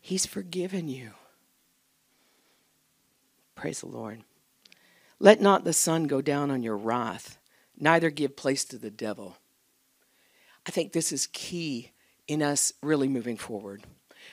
[0.00, 1.10] He's forgiven you.
[3.60, 4.22] Praise the Lord.
[5.18, 7.36] Let not the sun go down on your wrath,
[7.78, 9.36] neither give place to the devil.
[10.66, 11.90] I think this is key
[12.26, 13.84] in us really moving forward.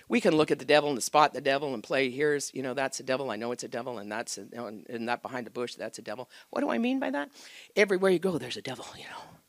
[0.07, 2.73] We can look at the devil and spot the devil and play, here's, you know,
[2.73, 3.29] that's a devil.
[3.29, 6.01] I know it's a devil, and that's, a, and that behind the bush, that's a
[6.01, 6.29] devil.
[6.51, 7.29] What do I mean by that?
[7.75, 9.39] Everywhere you go, there's a devil, you know.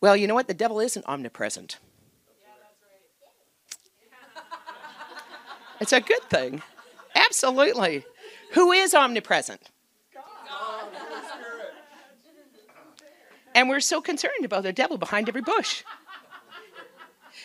[0.00, 0.48] Well, you know what?
[0.48, 1.78] The devil isn't omnipresent.
[2.42, 2.48] Yeah,
[2.88, 4.30] right.
[4.34, 4.42] yeah.
[5.80, 6.62] it's a good thing.
[7.14, 8.06] Absolutely.
[8.54, 9.70] Who is omnipresent?
[10.14, 10.88] God.
[13.54, 15.82] And we're so concerned about the devil behind every bush.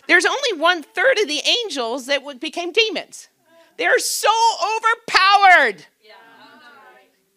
[0.07, 3.29] There's only one third of the angels that became demons.
[3.77, 4.29] They're so
[4.77, 5.85] overpowered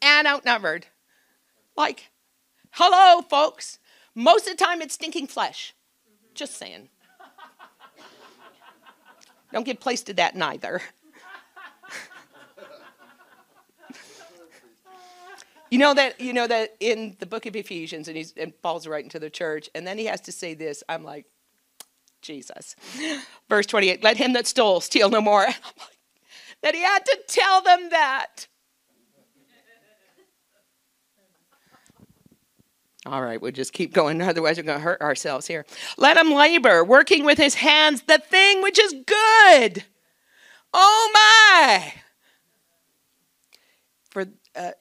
[0.03, 0.87] and outnumbered.
[1.77, 2.11] Like,
[2.73, 3.79] hello, folks.
[4.15, 5.75] Most of the time, it's stinking flesh.
[6.35, 6.89] Just saying.
[9.53, 10.83] Don't give place to that neither.
[15.73, 18.87] You know that you know that in the book of Ephesians, and he's and Paul's
[18.87, 20.85] writing to the church, and then he has to say this.
[20.87, 21.25] I'm like,
[22.21, 22.77] Jesus,
[23.49, 24.05] verse 28.
[24.05, 25.47] Let him that stole steal no more.
[26.63, 28.49] that he had to tell them that.
[33.07, 34.21] All right, we'll just keep going.
[34.21, 35.65] Otherwise, we're going to hurt ourselves here.
[35.97, 39.85] Let him labor, working with his hands the thing which is good.
[40.75, 41.95] Oh my!
[44.11, 44.73] For uh,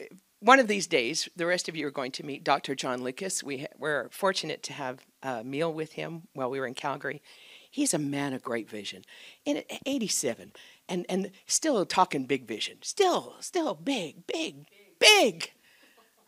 [0.42, 2.76] one of these days, the rest of you are going to meet Dr.
[2.76, 3.44] John Lucas.
[3.44, 7.22] We we're fortunate to have a meal with him while we were in Calgary.
[7.70, 9.04] He's a man of great vision.
[9.46, 10.52] In 87,
[10.90, 12.80] and, and still talking big vision.
[12.82, 14.66] Still, still big, big,
[15.00, 15.52] big.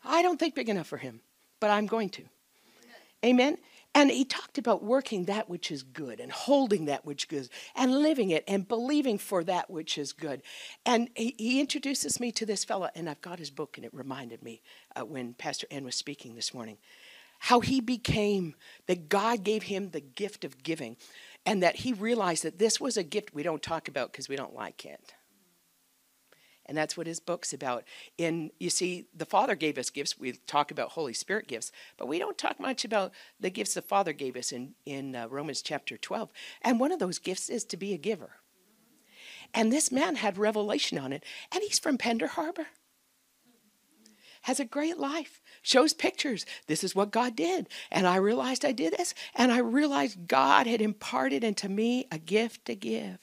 [0.04, 1.20] I don't think big enough for him,
[1.60, 2.22] but I'm going to.
[3.24, 3.58] Amen.
[3.94, 7.48] And he talked about working that which is good and holding that which is good
[7.76, 10.42] and living it and believing for that which is good.
[10.84, 13.94] And he, he introduces me to this fellow, and I've got his book, and it
[13.94, 14.62] reminded me
[14.96, 16.78] uh, when Pastor Ann was speaking this morning
[17.40, 18.54] how he became,
[18.86, 20.96] that God gave him the gift of giving,
[21.44, 24.36] and that he realized that this was a gift we don't talk about because we
[24.36, 25.12] don't like it.
[26.66, 27.84] And that's what his book's about.
[28.16, 30.18] In you see, the Father gave us gifts.
[30.18, 33.82] We talk about Holy Spirit gifts, but we don't talk much about the gifts the
[33.82, 36.30] Father gave us in in uh, Romans chapter 12.
[36.62, 38.36] And one of those gifts is to be a giver.
[39.52, 41.22] And this man had revelation on it,
[41.52, 42.66] and he's from Pender Harbor.
[44.42, 46.44] Has a great life, shows pictures.
[46.66, 47.68] This is what God did.
[47.90, 52.18] And I realized I did this, and I realized God had imparted into me a
[52.18, 53.18] gift to give.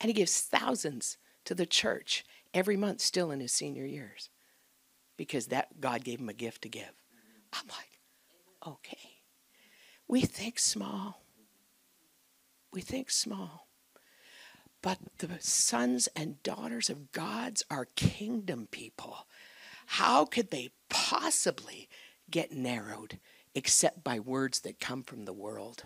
[0.00, 4.30] And He gives thousands to the church every month still in his senior years
[5.16, 6.82] because that God gave him a gift to give.
[6.82, 7.60] Mm-hmm.
[7.60, 8.00] I'm like,
[8.66, 9.20] okay.
[10.08, 11.22] We think small.
[12.72, 13.68] We think small.
[14.82, 19.26] But the sons and daughters of God's are kingdom people.
[19.86, 21.88] How could they possibly
[22.30, 23.18] get narrowed
[23.54, 25.84] except by words that come from the world?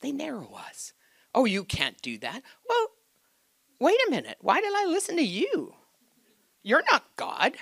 [0.00, 0.92] They narrow us.
[1.34, 2.42] Oh, you can't do that.
[2.68, 2.88] Well,
[3.80, 5.74] wait a minute, why did I listen to you?
[6.62, 7.56] You're not God.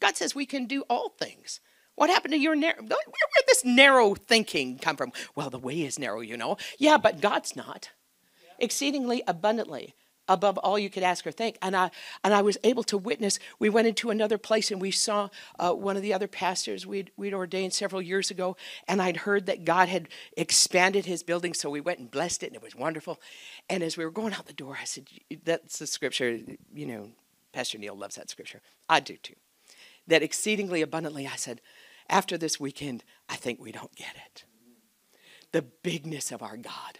[0.00, 1.60] God says we can do all things.
[1.94, 2.82] What happened to your narrow?
[2.82, 5.12] Where, did this narrow thinking come from?
[5.34, 6.56] Well, the way is narrow, you know.
[6.78, 7.90] Yeah, but God's not.
[8.58, 9.94] Exceedingly abundantly
[10.28, 11.58] above all you could ask or think.
[11.62, 11.90] And I
[12.22, 13.38] and I was able to witness.
[13.58, 17.10] We went into another place and we saw uh, one of the other pastors we'd
[17.16, 18.56] we'd ordained several years ago,
[18.88, 22.46] and I'd heard that God had expanded His building, so we went and blessed it,
[22.48, 23.20] and it was wonderful.
[23.68, 25.08] And as we were going out the door, I said,
[25.44, 26.38] "That's the scripture."
[26.74, 27.08] You know,
[27.52, 28.60] Pastor Neil loves that scripture.
[28.88, 29.34] I do too.
[30.06, 31.60] That exceedingly abundantly, I said,
[32.08, 34.44] after this weekend, I think we don't get it.
[35.52, 36.98] The bigness of our God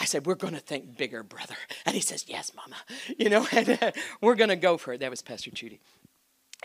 [0.00, 1.56] I said, We're going to think bigger, brother.
[1.84, 2.76] And he says, Yes, mama.
[3.18, 5.00] You know, and uh, we're going to go for it.
[5.00, 5.80] That was Pastor Judy.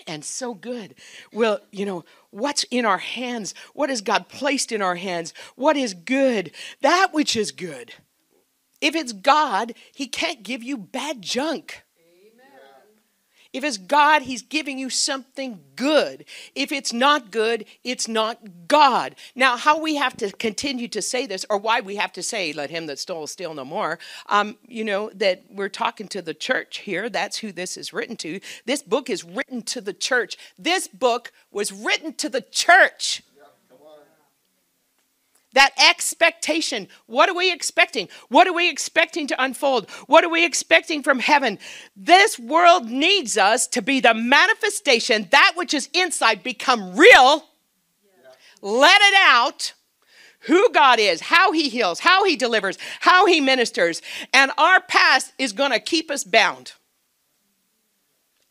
[0.08, 0.96] And so good.
[1.34, 3.54] Well, you know, what's in our hands?
[3.74, 5.34] What has God placed in our hands?
[5.56, 6.52] What is good?
[6.82, 7.94] That which is good.
[8.80, 11.85] If it's God, He can't give you bad junk.
[13.56, 16.26] If it's God, He's giving you something good.
[16.56, 19.16] If it's not good, it's not God.
[19.34, 22.52] Now, how we have to continue to say this, or why we have to say,
[22.52, 26.34] let him that stole steal no more, um, you know, that we're talking to the
[26.34, 27.10] church here.
[27.10, 28.42] That's who this is written to.
[28.66, 30.38] This book is written to the church.
[30.60, 33.24] This book was written to the church.
[35.56, 36.90] That expectation.
[37.08, 38.10] What are we expecting?
[38.28, 39.90] What are we expecting to unfold?
[40.06, 41.60] What are we expecting from heaven?
[41.96, 47.46] This world needs us to be the manifestation, that which is inside, become real.
[48.62, 49.74] Let it out.
[50.42, 54.02] Who God is, how He heals, how He delivers, how He ministers.
[54.34, 56.74] And our past is going to keep us bound.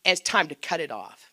[0.03, 1.24] it's time to cut it off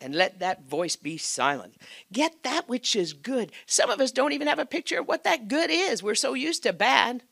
[0.00, 1.74] and let that voice be silent.
[2.12, 3.52] Get that which is good.
[3.66, 6.02] Some of us don't even have a picture of what that good is.
[6.02, 7.22] We're so used to bad.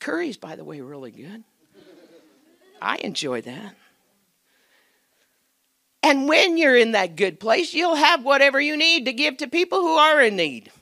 [0.00, 1.44] Curry's, by the way, really good.
[2.80, 3.76] I enjoy that.
[6.02, 9.46] And when you're in that good place, you'll have whatever you need to give to
[9.46, 10.72] people who are in need.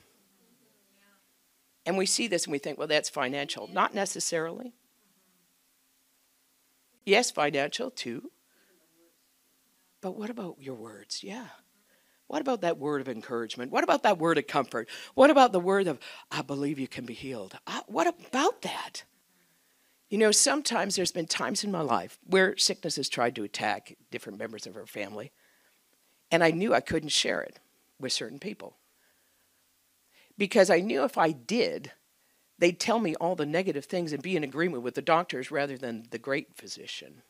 [1.85, 3.69] And we see this and we think, well, that's financial.
[3.71, 4.73] Not necessarily.
[7.05, 8.31] Yes, financial too.
[10.01, 11.23] But what about your words?
[11.23, 11.47] Yeah.
[12.27, 13.71] What about that word of encouragement?
[13.71, 14.89] What about that word of comfort?
[15.15, 15.99] What about the word of,
[16.31, 17.57] I believe you can be healed?
[17.67, 19.03] I, what about that?
[20.09, 23.95] You know, sometimes there's been times in my life where sickness has tried to attack
[24.11, 25.31] different members of our family,
[26.31, 27.59] and I knew I couldn't share it
[27.99, 28.77] with certain people.
[30.37, 31.91] Because I knew if I did,
[32.59, 35.77] they'd tell me all the negative things and be in agreement with the doctors rather
[35.77, 37.21] than the great physician.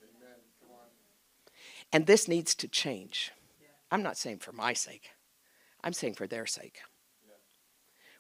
[1.94, 3.32] And this needs to change.
[3.92, 5.12] I'm not saying for my sake,
[5.84, 6.80] I'm saying for their sake.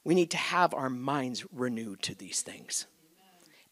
[0.03, 2.88] We need to have our minds renewed to these things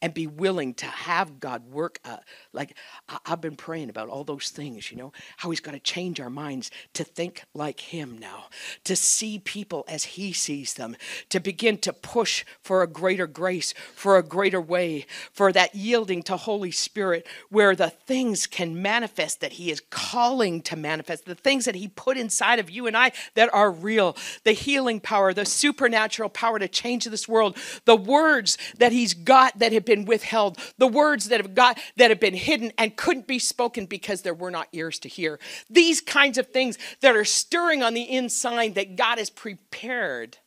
[0.02, 2.00] and be willing to have God work.
[2.06, 2.18] Uh,
[2.54, 2.76] like
[3.08, 6.20] I- I've been praying about all those things, you know, how He's got to change
[6.20, 8.45] our minds to think like Him now,
[8.86, 10.95] to see people as He sees them,
[11.30, 16.24] to begin to push for a greater grace, for a greater way, for that yielding
[16.24, 21.36] to Holy Spirit, where the things can manifest that He is calling to manifest, the
[21.36, 25.34] things that He put inside of you and I that are real, the healing power,
[25.34, 30.06] the supernatural power to change this world, the words that He's got that have been
[30.06, 34.22] withheld, the words that have got that have been hidden and couldn't be spoken because
[34.22, 35.40] there were not ears to hear.
[35.70, 40.38] These kinds of things that are stirring on the inside that God has prepared,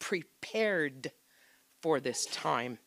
[0.00, 1.12] prepared
[1.80, 2.78] for this time.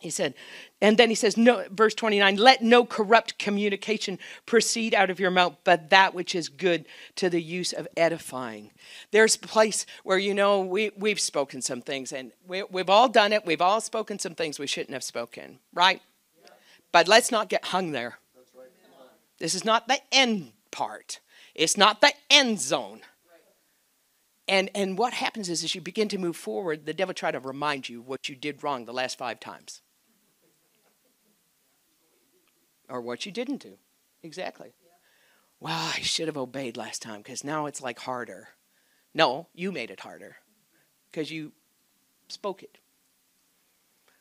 [0.00, 0.32] He said,
[0.80, 5.30] and then he says, no, verse 29, let no corrupt communication proceed out of your
[5.30, 6.86] mouth, but that which is good
[7.16, 8.70] to the use of edifying.
[9.10, 13.10] There's a place where, you know, we, we've spoken some things, and we, we've all
[13.10, 13.44] done it.
[13.44, 16.00] We've all spoken some things we shouldn't have spoken, right?
[16.92, 18.18] But let's not get hung there.
[19.38, 21.20] This is not the end part,
[21.54, 23.02] it's not the end zone.
[24.48, 27.38] And, and what happens is, as you begin to move forward, the devil try to
[27.38, 29.82] remind you what you did wrong the last five times
[32.90, 33.78] or what you didn't do.
[34.22, 34.72] Exactly.
[35.60, 38.48] Well, I should have obeyed last time because now it's like harder.
[39.14, 40.36] No, you made it harder
[41.10, 41.52] because you
[42.28, 42.78] spoke it.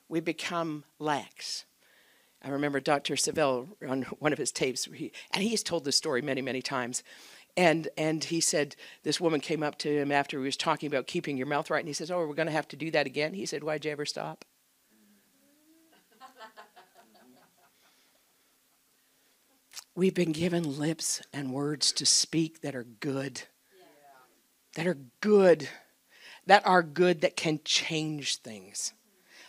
[0.07, 1.65] We become lax.
[2.43, 3.15] I remember Dr.
[3.15, 6.61] Savelle on one of his tapes, he, and he has told this story many, many
[6.61, 7.03] times.
[7.57, 11.07] And, and he said, this woman came up to him after he was talking about
[11.07, 13.05] keeping your mouth right, and he says, Oh, we're going to have to do that
[13.05, 13.33] again.
[13.33, 14.45] He said, Why'd you ever stop?
[19.99, 23.41] We've been given lips and words to speak that are good,
[24.75, 25.67] that are good,
[26.45, 28.93] that are good, that can change things.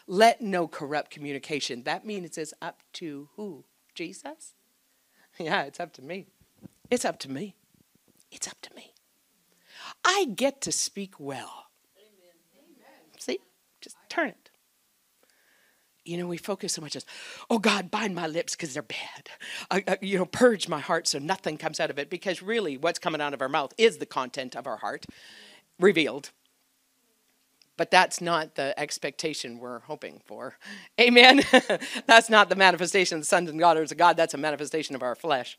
[0.09, 1.85] Let no corrupt communication.
[1.85, 3.65] That means it's up to who?
[3.95, 4.55] Jesus?
[5.39, 6.27] Yeah, it's up to me.
[6.91, 7.55] It's up to me.
[8.33, 8.93] It's up to me.
[10.05, 11.67] I get to speak well.
[13.21, 13.39] See?
[13.81, 14.50] Just turn it.
[16.05, 17.05] You know, we focus so much as,
[17.51, 19.31] oh God, bind my lips because they're bad.
[19.71, 22.11] Uh, uh, you know, purge my heart so nothing comes out of it.
[22.11, 25.07] Because really, what's coming out of our mouth is the content of our heart
[25.79, 26.31] revealed.
[27.77, 30.57] But that's not the expectation we're hoping for.
[31.01, 31.43] Amen.
[32.07, 34.17] that's not the manifestation of the sons and daughters of God.
[34.17, 35.59] That's a manifestation of our flesh.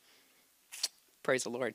[1.24, 1.74] Praise the Lord.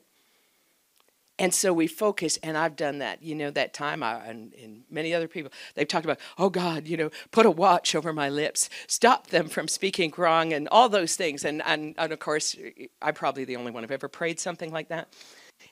[1.39, 3.21] And so we focus, and I've done that.
[3.21, 6.87] You know, that time, I, and, and, many other people, they've talked about, oh God,
[6.87, 10.89] you know, put a watch over my lips, stop them from speaking wrong, and all
[10.89, 11.45] those things.
[11.45, 12.55] And, and, and of course,
[13.01, 15.13] I'm probably the only one who've ever prayed something like that.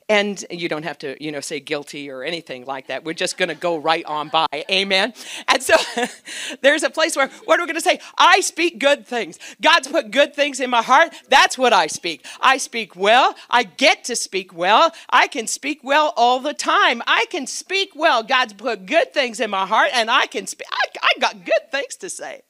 [0.08, 3.04] And you don't have to, you know, say guilty or anything like that.
[3.04, 4.46] We're just going to go right on by.
[4.70, 5.14] Amen.
[5.48, 5.76] And so
[6.62, 8.00] there's a place where, what are we going to say?
[8.18, 9.40] I speak good things.
[9.62, 11.14] God's put good things in my heart.
[11.30, 12.24] That's what I speak.
[12.40, 13.36] I speak well.
[13.50, 14.92] I get to speak well.
[15.10, 17.02] I can speak well all the time.
[17.08, 18.22] I can speak well.
[18.22, 20.68] God's put good things in my heart, and I can speak.
[20.72, 22.44] I, I got good things to say.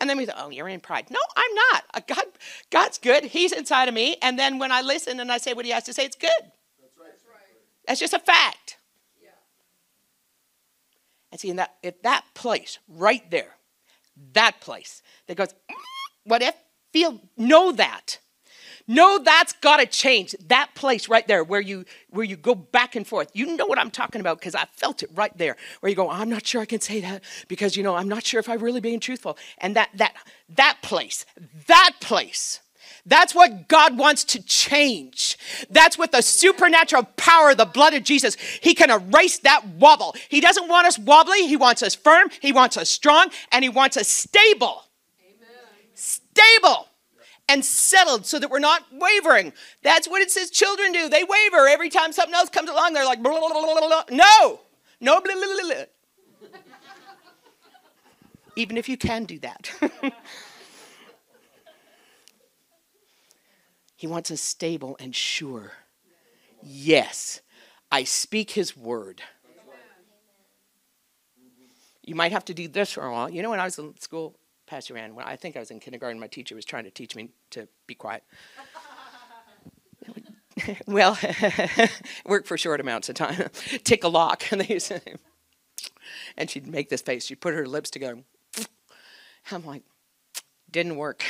[0.00, 1.10] And then we thought, oh, you're in pride.
[1.10, 1.84] No, I'm not.
[1.92, 2.24] Uh, God,
[2.70, 3.24] God's good.
[3.24, 4.16] He's inside of me.
[4.22, 6.30] And then when I listen and I say what he has to say, it's good.
[6.40, 7.12] That's right.
[7.86, 8.78] That's just a fact.
[9.22, 9.28] Yeah.
[11.30, 13.56] And see, in that, at that place, right there,
[14.32, 15.74] that place that goes, mm,
[16.24, 16.54] what if?
[16.92, 18.18] Feel, know that.
[18.90, 20.34] No, that's got to change.
[20.48, 23.30] That place right there where you where you go back and forth.
[23.34, 25.56] You know what I'm talking about because I felt it right there.
[25.78, 28.26] Where you go, I'm not sure I can say that because you know I'm not
[28.26, 29.38] sure if I'm really being truthful.
[29.58, 30.14] And that that
[30.56, 31.24] that place,
[31.68, 32.58] that place.
[33.06, 35.38] That's what God wants to change.
[35.70, 38.34] That's with the supernatural power of the blood of Jesus.
[38.60, 40.16] He can erase that wobble.
[40.28, 41.46] He doesn't want us wobbly.
[41.46, 42.28] He wants us firm.
[42.40, 43.28] He wants us strong.
[43.52, 44.82] And He wants us stable.
[45.24, 45.78] Amen.
[45.94, 46.89] Stable
[47.50, 49.52] and settled so that we're not wavering.
[49.82, 51.08] That's what it says children do.
[51.08, 52.92] They waver every time something else comes along.
[52.92, 54.60] They're like, blah, blah, blah, no,
[55.00, 55.84] no, blah, blah, blah.
[58.54, 59.68] even if you can do that.
[63.96, 65.72] he wants us stable and sure.
[66.62, 67.40] Yes,
[67.90, 69.22] I speak his word.
[72.04, 73.28] You might have to do this for a while.
[73.28, 74.36] You know, when I was in school,
[74.70, 77.16] Pastor Ann, when I think I was in kindergarten, my teacher was trying to teach
[77.16, 78.22] me to be quiet.
[80.86, 81.18] well,
[82.24, 83.48] work for short amounts of time.
[83.82, 85.00] Tick a lock, and they say,
[86.36, 87.26] and she'd make this face.
[87.26, 88.22] She'd put her lips together.
[89.50, 89.82] I'm like,
[90.70, 91.24] didn't work.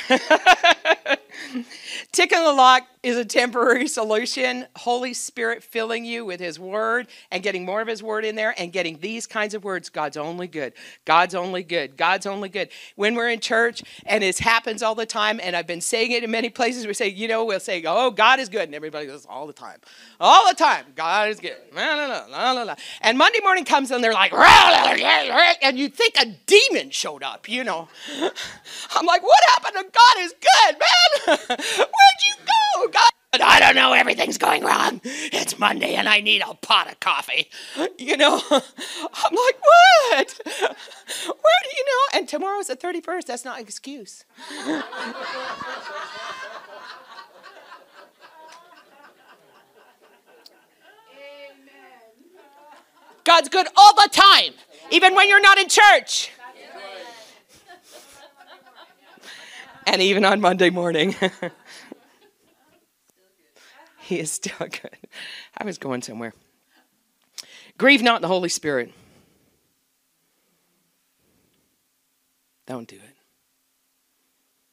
[2.11, 4.67] Ticking the lock is a temporary solution.
[4.75, 8.53] Holy Spirit filling you with His Word and getting more of His Word in there
[8.57, 10.73] and getting these kinds of words God's only good.
[11.05, 11.97] God's only good.
[11.97, 12.69] God's only good.
[12.95, 16.23] When we're in church, and it happens all the time, and I've been saying it
[16.23, 18.63] in many places, we say, you know, we'll say, oh, God is good.
[18.63, 19.79] And everybody goes, all the time.
[20.19, 20.85] All the time.
[20.95, 21.57] God is good.
[21.73, 22.75] La, la, la, la, la.
[23.01, 24.31] And Monday morning comes and they're like,
[25.63, 27.87] and you think a demon showed up, you know.
[28.91, 31.30] I'm like, what happened to God is good, man?
[31.37, 32.87] Where'd you go?
[32.91, 34.99] God I don't know, everything's going wrong.
[35.05, 37.49] It's Monday and I need a pot of coffee.
[37.97, 40.41] You know, I'm like, what?
[40.45, 42.19] Where do you know?
[42.19, 43.25] And tomorrow's the 31st.
[43.27, 44.25] That's not an excuse.
[53.23, 54.53] God's good all the time,
[54.89, 56.31] even when you're not in church.
[59.91, 61.13] And even on Monday morning.
[63.99, 64.97] he is still good.
[65.57, 66.33] I was going somewhere.
[67.77, 68.93] Grieve not the Holy Spirit.
[72.65, 73.17] Don't do it.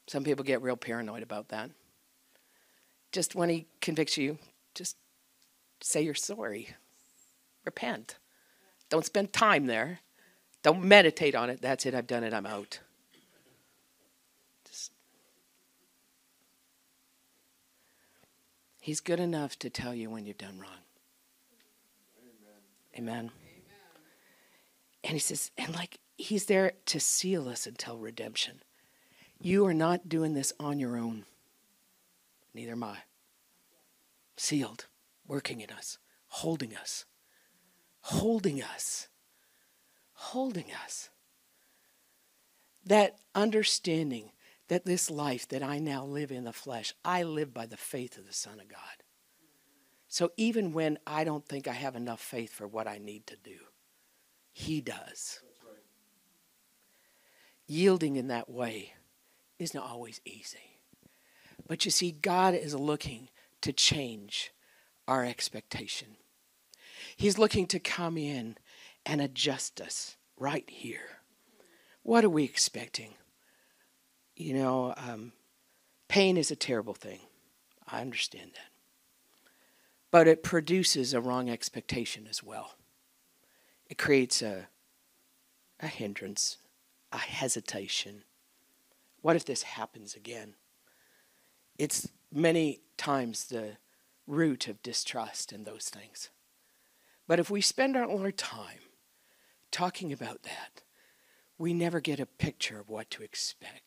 [0.06, 1.70] Some people get real paranoid about that.
[3.10, 4.38] Just when he convicts you,
[4.76, 4.96] just
[5.80, 6.68] say you're sorry.
[7.64, 8.18] Repent.
[8.88, 9.98] Don't spend time there.
[10.62, 11.60] Don't meditate on it.
[11.60, 11.94] That's it.
[11.96, 12.32] I've done it.
[12.32, 12.78] I'm out.
[18.80, 20.70] He's good enough to tell you when you've done wrong.
[22.96, 22.98] Amen.
[22.98, 23.30] Amen.
[25.04, 28.62] And he says, and like he's there to seal us until redemption.
[29.40, 31.24] You are not doing this on your own.
[32.54, 32.98] Neither am I.
[34.36, 34.86] Sealed,
[35.26, 35.98] working in us,
[36.28, 37.04] holding us
[38.08, 39.08] holding us,
[40.14, 41.10] holding us.
[42.86, 44.30] That understanding
[44.68, 48.18] that this life that I now live in the flesh, I live by the faith
[48.18, 49.02] of the Son of God.
[50.08, 53.36] So even when I don't think I have enough faith for what I need to
[53.36, 53.58] do,
[54.52, 55.40] He does.
[55.62, 55.82] Right.
[57.66, 58.94] Yielding in that way
[59.58, 60.80] isn't always easy.
[61.66, 63.28] But you see, God is looking
[63.60, 64.52] to change
[65.06, 66.16] our expectation.
[67.16, 68.56] He's looking to come in
[69.04, 71.20] and adjust us right here.
[72.02, 73.14] What are we expecting?
[74.38, 75.32] You know, um,
[76.06, 77.18] pain is a terrible thing.
[77.88, 79.50] I understand that.
[80.12, 82.76] But it produces a wrong expectation as well.
[83.90, 84.68] It creates a,
[85.80, 86.58] a hindrance,
[87.10, 88.22] a hesitation.
[89.22, 90.54] What if this happens again?
[91.76, 93.78] It's many times the
[94.28, 96.30] root of distrust in those things.
[97.26, 98.78] But if we spend our time
[99.72, 100.82] talking about that,
[101.58, 103.82] we never get a picture of what to expect.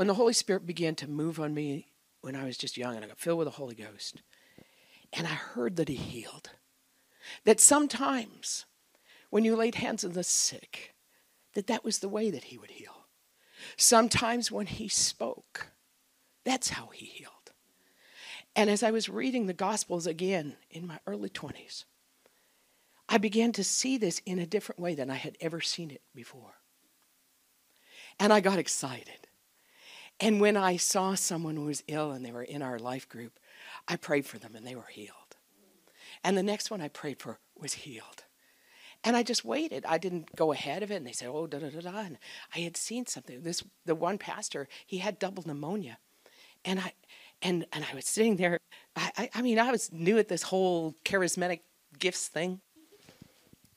[0.00, 1.88] When the Holy Spirit began to move on me
[2.22, 4.22] when I was just young and I got filled with the Holy Ghost,
[5.12, 6.48] and I heard that He healed,
[7.44, 8.64] that sometimes
[9.28, 10.94] when you laid hands on the sick,
[11.52, 13.08] that that was the way that He would heal.
[13.76, 15.66] Sometimes when He spoke,
[16.46, 17.52] that's how He healed.
[18.56, 21.84] And as I was reading the Gospels again in my early 20s,
[23.06, 26.00] I began to see this in a different way than I had ever seen it
[26.14, 26.54] before.
[28.18, 29.26] And I got excited.
[30.20, 33.38] And when I saw someone who was ill and they were in our life group,
[33.88, 35.14] I prayed for them and they were healed.
[36.22, 38.24] And the next one I prayed for was healed.
[39.02, 39.86] And I just waited.
[39.86, 40.96] I didn't go ahead of it.
[40.96, 41.98] And they said, oh, da da da da.
[42.00, 42.18] And
[42.54, 43.42] I had seen something.
[43.42, 45.96] This the one pastor, he had double pneumonia.
[46.66, 46.92] And I
[47.40, 48.58] and and I was sitting there.
[48.94, 51.60] I, I, I mean, I was new at this whole charismatic
[51.98, 52.60] gifts thing.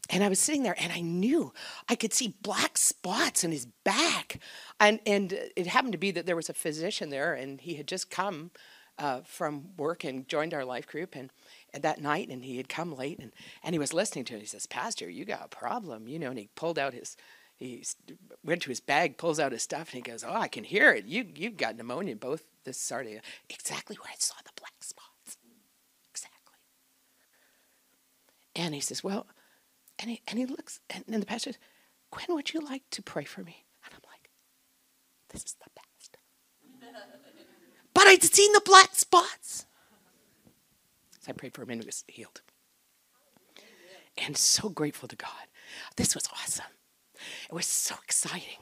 [0.09, 1.53] And I was sitting there and I knew
[1.87, 4.39] I could see black spots in his back.
[4.79, 7.87] And, and it happened to be that there was a physician there and he had
[7.87, 8.51] just come
[8.99, 11.15] uh, from work and joined our life group.
[11.15, 11.31] And,
[11.73, 13.31] and that night, and he had come late and,
[13.63, 14.41] and he was listening to it.
[14.41, 16.29] He says, Pastor, you got a problem, you know.
[16.29, 17.15] And he pulled out his,
[17.57, 17.83] he
[18.43, 20.93] went to his bag, pulls out his stuff, and he goes, "Oh, I can hear
[20.93, 21.05] it.
[21.05, 22.15] You you've got pneumonia.
[22.15, 25.37] Both this sardia, exactly where I saw the black spots,
[26.11, 26.57] exactly."
[28.55, 29.27] And he says, "Well,"
[29.99, 31.59] and he and he looks, and then the pastor says,
[32.11, 34.29] "Gwen, would you like to pray for me?" And I'm like,
[35.29, 36.17] "This is the best."
[37.93, 39.65] but I'd seen the black spots.
[41.19, 42.41] So I prayed for him, and he was healed.
[44.17, 45.47] And so grateful to God.
[45.95, 46.65] This was awesome.
[47.49, 48.59] It was so exciting.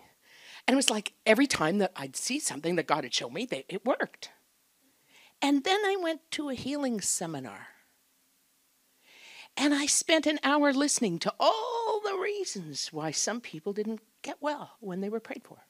[0.67, 3.45] And it was like every time that I'd see something that God had shown me,
[3.45, 4.29] they, it worked.
[5.41, 7.67] And then I went to a healing seminar.
[9.57, 14.37] And I spent an hour listening to all the reasons why some people didn't get
[14.41, 15.65] well when they were prayed for.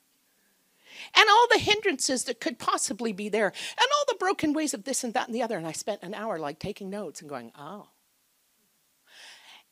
[1.15, 4.83] and all the hindrances that could possibly be there, and all the broken ways of
[4.83, 5.57] this and that and the other.
[5.57, 7.87] And I spent an hour like taking notes and going, oh.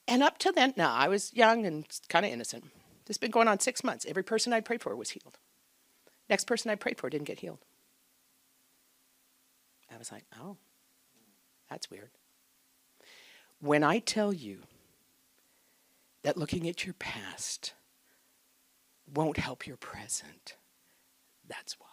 [0.08, 2.64] And up to then, now I was young and kind of innocent.
[3.06, 4.06] This has been going on six months.
[4.08, 5.38] Every person I prayed for was healed.
[6.30, 7.60] Next person I prayed for didn't get healed.
[9.92, 10.58] I was like, oh,
[11.70, 12.12] that's weird.
[13.62, 14.60] When I tell you
[16.24, 17.74] that looking at your past
[19.14, 20.56] won't help your present,
[21.48, 21.88] that's why.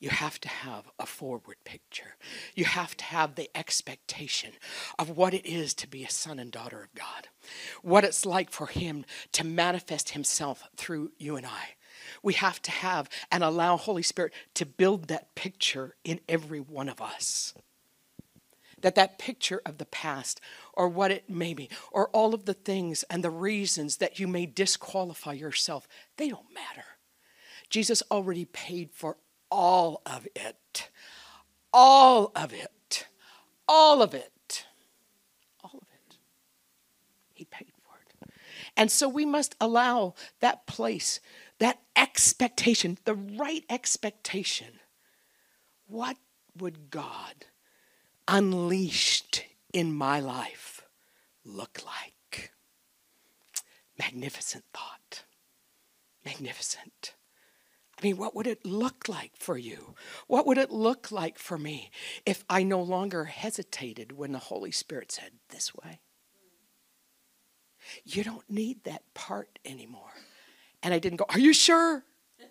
[0.00, 2.16] You have to have a forward picture.
[2.54, 4.52] You have to have the expectation
[4.98, 7.28] of what it is to be a son and daughter of God,
[7.82, 11.74] what it's like for Him to manifest Himself through you and I.
[12.22, 16.88] We have to have and allow Holy Spirit to build that picture in every one
[16.88, 17.54] of us
[18.82, 20.40] that that picture of the past
[20.72, 24.26] or what it may be or all of the things and the reasons that you
[24.26, 26.86] may disqualify yourself they don't matter.
[27.70, 29.16] Jesus already paid for
[29.50, 30.88] all of it.
[31.72, 33.06] All of it.
[33.66, 34.66] All of it.
[35.62, 36.16] All of it.
[37.34, 38.30] He paid for it.
[38.76, 41.20] And so we must allow that place
[41.58, 44.80] that expectation the right expectation.
[45.86, 46.16] What
[46.56, 47.46] would god
[48.28, 50.82] unleashed in my life
[51.44, 52.52] look like?
[53.98, 55.24] Magnificent thought.
[56.24, 57.14] Magnificent.
[57.98, 59.94] I mean, what would it look like for you?
[60.28, 61.90] What would it look like for me
[62.24, 65.98] if I no longer hesitated when the Holy Spirit said, This way?
[68.04, 70.12] You don't need that part anymore.
[70.82, 72.04] And I didn't go, Are you sure?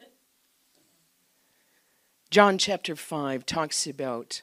[2.30, 4.42] John chapter 5 talks about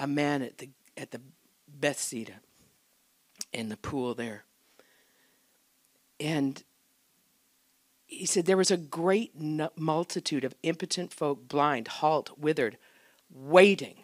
[0.00, 1.20] a man at the at the
[1.68, 2.40] Bethsaida
[3.52, 4.44] in the pool there.
[6.18, 6.62] And
[8.06, 9.32] he said there was a great
[9.76, 12.76] multitude of impotent folk, blind, halt, withered,
[13.32, 14.02] waiting,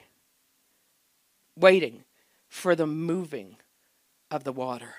[1.57, 2.05] waiting
[2.49, 3.57] for the moving
[4.31, 4.95] of the water.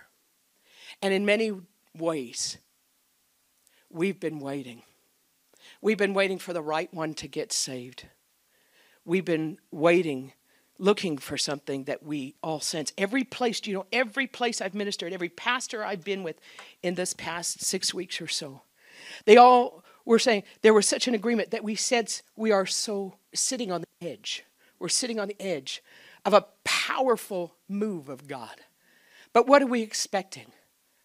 [1.02, 1.54] And in many
[1.96, 2.58] ways,
[3.90, 4.82] we've been waiting.
[5.82, 8.08] We've been waiting for the right one to get saved.
[9.06, 10.34] We've been waiting
[10.80, 12.94] looking for something that we all sense.
[12.98, 16.40] Every place, you know, every place I've ministered, every pastor I've been with
[16.84, 18.62] in this past six weeks or so,
[19.26, 23.16] they all were saying there was such an agreement that we sense we are so
[23.34, 24.44] sitting on the edge.
[24.80, 25.84] We're sitting on the edge
[26.26, 28.62] of a powerful move of God.
[29.34, 30.48] But what are we expecting?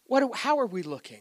[0.07, 1.21] What, how are we looking?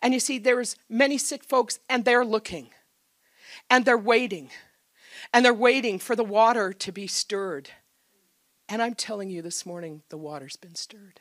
[0.00, 2.68] And you see, there's many sick folks, and they're looking,
[3.70, 4.50] and they're waiting
[5.32, 7.70] and they're waiting for the water to be stirred.
[8.68, 11.20] And I'm telling you this morning, the water's been stirred.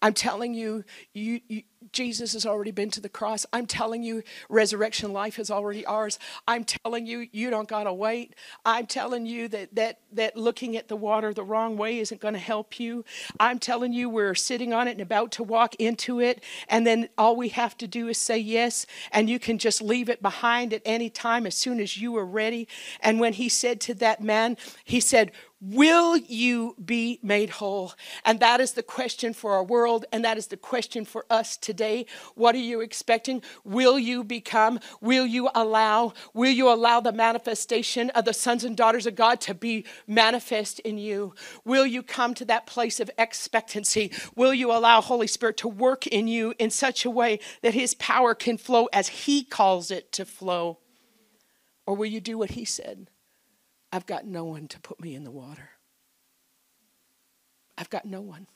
[0.00, 1.62] I'm telling you, you, you,
[1.92, 3.46] Jesus has already been to the cross.
[3.52, 6.18] I'm telling you, resurrection life is already ours.
[6.46, 8.34] I'm telling you, you don't gotta wait.
[8.64, 12.38] I'm telling you that that that looking at the water the wrong way isn't to
[12.38, 13.04] help you.
[13.40, 17.08] I'm telling you, we're sitting on it and about to walk into it, and then
[17.16, 20.72] all we have to do is say yes, and you can just leave it behind
[20.72, 22.68] at any time as soon as you are ready.
[23.00, 27.92] And when he said to that man, he said, Will you be made whole?
[28.24, 31.56] And that is the question for our world, and that is the question for us
[31.56, 31.67] today.
[32.34, 33.42] What are you expecting?
[33.64, 34.80] Will you become?
[35.00, 36.12] Will you allow?
[36.34, 40.80] Will you allow the manifestation of the sons and daughters of God to be manifest
[40.80, 41.34] in you?
[41.64, 44.12] Will you come to that place of expectancy?
[44.34, 47.94] Will you allow Holy Spirit to work in you in such a way that His
[47.94, 50.78] power can flow as He calls it to flow?
[51.86, 53.08] Or will you do what He said?
[53.92, 55.70] I've got no one to put me in the water.
[57.78, 58.46] I've got no one.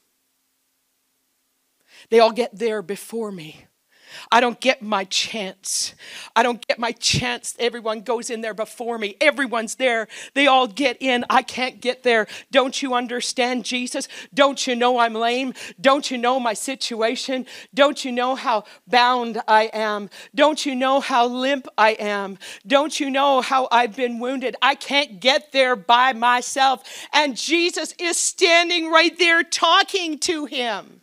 [2.10, 3.66] They all get there before me.
[4.30, 5.94] I don't get my chance.
[6.34, 7.54] I don't get my chance.
[7.58, 9.16] Everyone goes in there before me.
[9.20, 10.08] Everyone's there.
[10.34, 11.24] They all get in.
[11.30, 12.26] I can't get there.
[12.50, 14.08] Don't you understand, Jesus?
[14.32, 15.54] Don't you know I'm lame?
[15.80, 17.46] Don't you know my situation?
[17.74, 20.10] Don't you know how bound I am?
[20.34, 22.38] Don't you know how limp I am?
[22.66, 24.56] Don't you know how I've been wounded?
[24.62, 26.82] I can't get there by myself.
[27.12, 31.01] And Jesus is standing right there talking to him.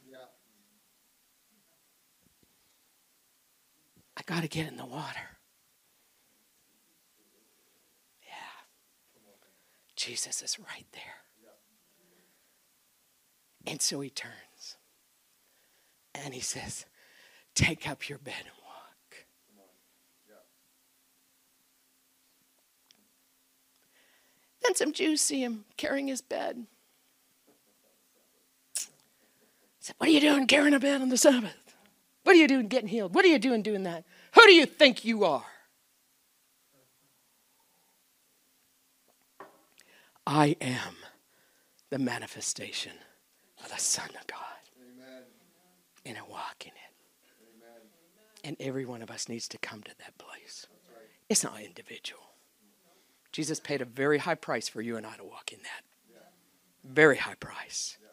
[4.29, 5.39] Got to get in the water.
[8.21, 8.61] Yeah.
[9.95, 11.01] Jesus is right there.
[13.65, 14.77] And so he turns
[16.13, 16.85] and he says,
[17.55, 19.25] Take up your bed and walk.
[24.61, 26.67] Then some Jews see him carrying his bed.
[29.79, 31.55] Said, What are you doing carrying a bed on the Sabbath?
[32.23, 33.15] What are you doing getting healed?
[33.15, 34.05] What are you doing doing that?
[34.35, 35.45] Who do you think you are?
[40.25, 40.95] I am
[41.89, 42.91] the manifestation
[43.63, 44.39] of the Son of God.
[44.79, 45.23] Amen.
[46.05, 46.93] And I walk in it.
[47.57, 47.81] Amen.
[48.43, 50.67] And every one of us needs to come to that place.
[50.87, 51.07] Right.
[51.29, 52.21] It's not individual.
[53.31, 55.83] Jesus paid a very high price for you and I to walk in that.
[56.11, 56.19] Yeah.
[56.83, 57.97] Very high price.
[57.99, 58.07] Yeah.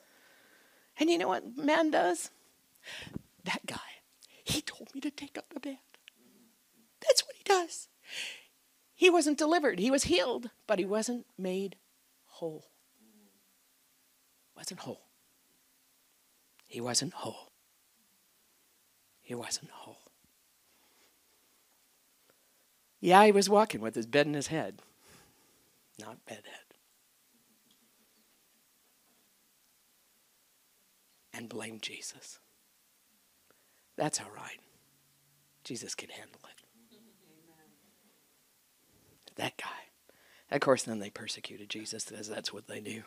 [0.98, 2.30] And you know what man does?
[3.44, 3.76] That guy,
[4.42, 5.78] he told me to take up the bed.
[7.06, 7.88] That's what he does.
[8.94, 9.78] He wasn't delivered.
[9.78, 11.76] He was healed, but he wasn't made
[12.26, 12.70] whole.
[14.56, 15.02] Wasn't whole.
[16.66, 17.52] He wasn't whole.
[19.22, 19.98] He wasn't whole.
[23.00, 24.80] Yeah, he was walking with his bed in his head,
[25.98, 26.44] not bedhead.
[31.34, 32.38] And blame Jesus.
[33.96, 34.58] That's all right.
[35.64, 36.55] Jesus can handle it.
[39.36, 39.66] That guy.
[40.50, 43.02] Of course, then they persecuted Jesus because that's what they do.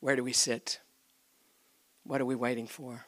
[0.00, 0.80] Where do we sit?
[2.04, 3.06] What are we waiting for?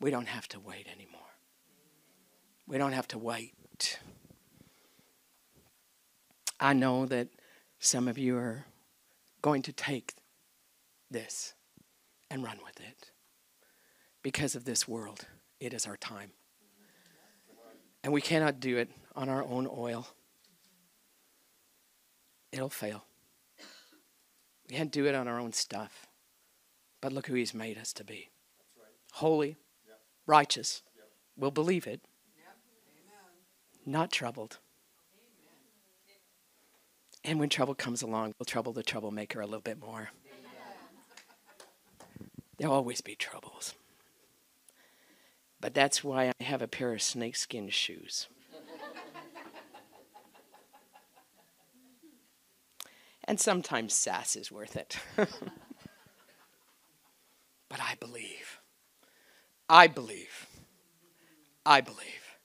[0.00, 1.20] We don't have to wait anymore.
[2.66, 3.98] We don't have to wait.
[6.60, 7.28] I know that
[7.78, 8.66] some of you are
[9.42, 10.14] going to take
[11.10, 11.54] this
[12.30, 13.10] and run with it.
[14.22, 15.26] Because of this world,
[15.60, 16.32] it is our time.
[18.08, 20.08] And we cannot do it on our own oil.
[22.50, 23.04] It'll fail.
[24.66, 26.06] We can't do it on our own stuff.
[27.02, 28.30] But look who He's made us to be
[28.78, 28.86] right.
[29.12, 30.00] holy, yep.
[30.26, 30.80] righteous.
[30.96, 31.08] Yep.
[31.36, 32.00] We'll believe it.
[32.38, 32.56] Yep.
[33.84, 34.56] Not troubled.
[35.12, 36.16] Amen.
[37.24, 40.08] And when trouble comes along, we'll trouble the troublemaker a little bit more.
[42.56, 43.74] There'll always be troubles.
[45.60, 48.28] But that's why I have a pair of snakeskin shoes.
[53.24, 54.98] and sometimes sass is worth it.
[55.16, 55.28] but
[57.80, 58.60] I believe.
[59.68, 60.46] I believe.
[61.66, 62.38] I believe.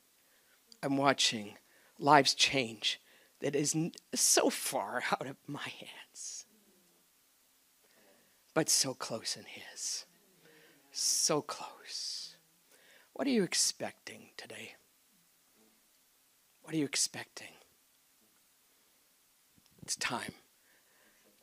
[0.84, 1.56] I'm watching
[1.98, 3.00] lives change
[3.40, 3.76] that is
[4.14, 6.46] so far out of my hands,
[8.54, 10.06] but so close in His.
[10.92, 12.23] So close.
[13.14, 14.74] What are you expecting today?
[16.64, 17.50] What are you expecting?
[19.84, 20.34] It's time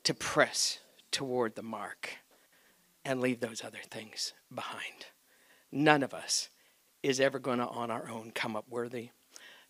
[0.03, 0.81] to press
[1.13, 2.19] toward the mark
[3.05, 5.07] and leave those other things behind.
[5.71, 6.49] None of us
[7.03, 9.11] is ever going to, on our own, come up worthy.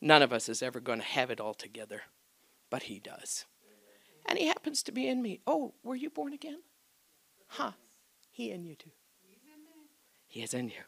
[0.01, 2.03] None of us is ever going to have it all together,
[2.70, 3.44] but He does.
[4.24, 5.40] And He happens to be in me.
[5.46, 6.61] Oh, were you born again?
[7.48, 7.72] Huh.
[8.30, 8.90] He in you too.
[10.26, 10.82] He is in you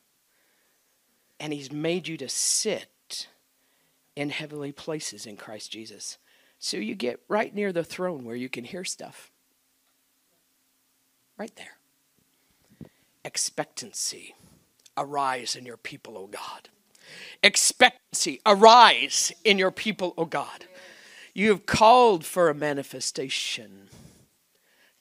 [1.42, 3.26] and He's made you to sit
[4.14, 6.18] in heavenly places in Christ Jesus.
[6.60, 9.32] So you get right near the throne where you can hear stuff.
[11.36, 11.76] Right there.
[13.24, 14.36] Expectancy
[14.96, 16.68] arise in your people, O God.
[17.42, 20.66] Expectancy arise in your people, O God.
[21.34, 23.88] You have called for a manifestation.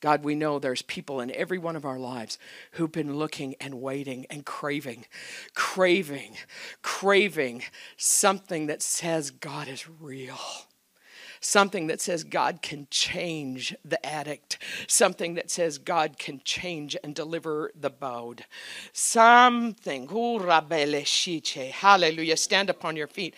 [0.01, 2.37] God, we know there's people in every one of our lives
[2.71, 5.05] who've been looking and waiting and craving,
[5.53, 6.35] craving,
[6.81, 7.63] craving
[7.97, 10.39] something that says God is real
[11.41, 17.15] something that says God can change the addict, something that says God can change and
[17.15, 18.45] deliver the bowed.
[18.93, 20.07] Something.
[20.07, 22.37] Hallelujah.
[22.37, 23.33] Stand upon your feet.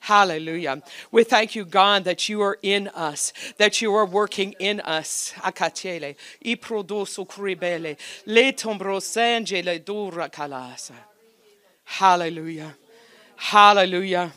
[0.00, 0.82] Hallelujah.
[1.10, 5.34] We thank you, God, that you are in us, that you are working in us.
[11.84, 12.74] Hallelujah.
[13.36, 14.32] Hallelujah.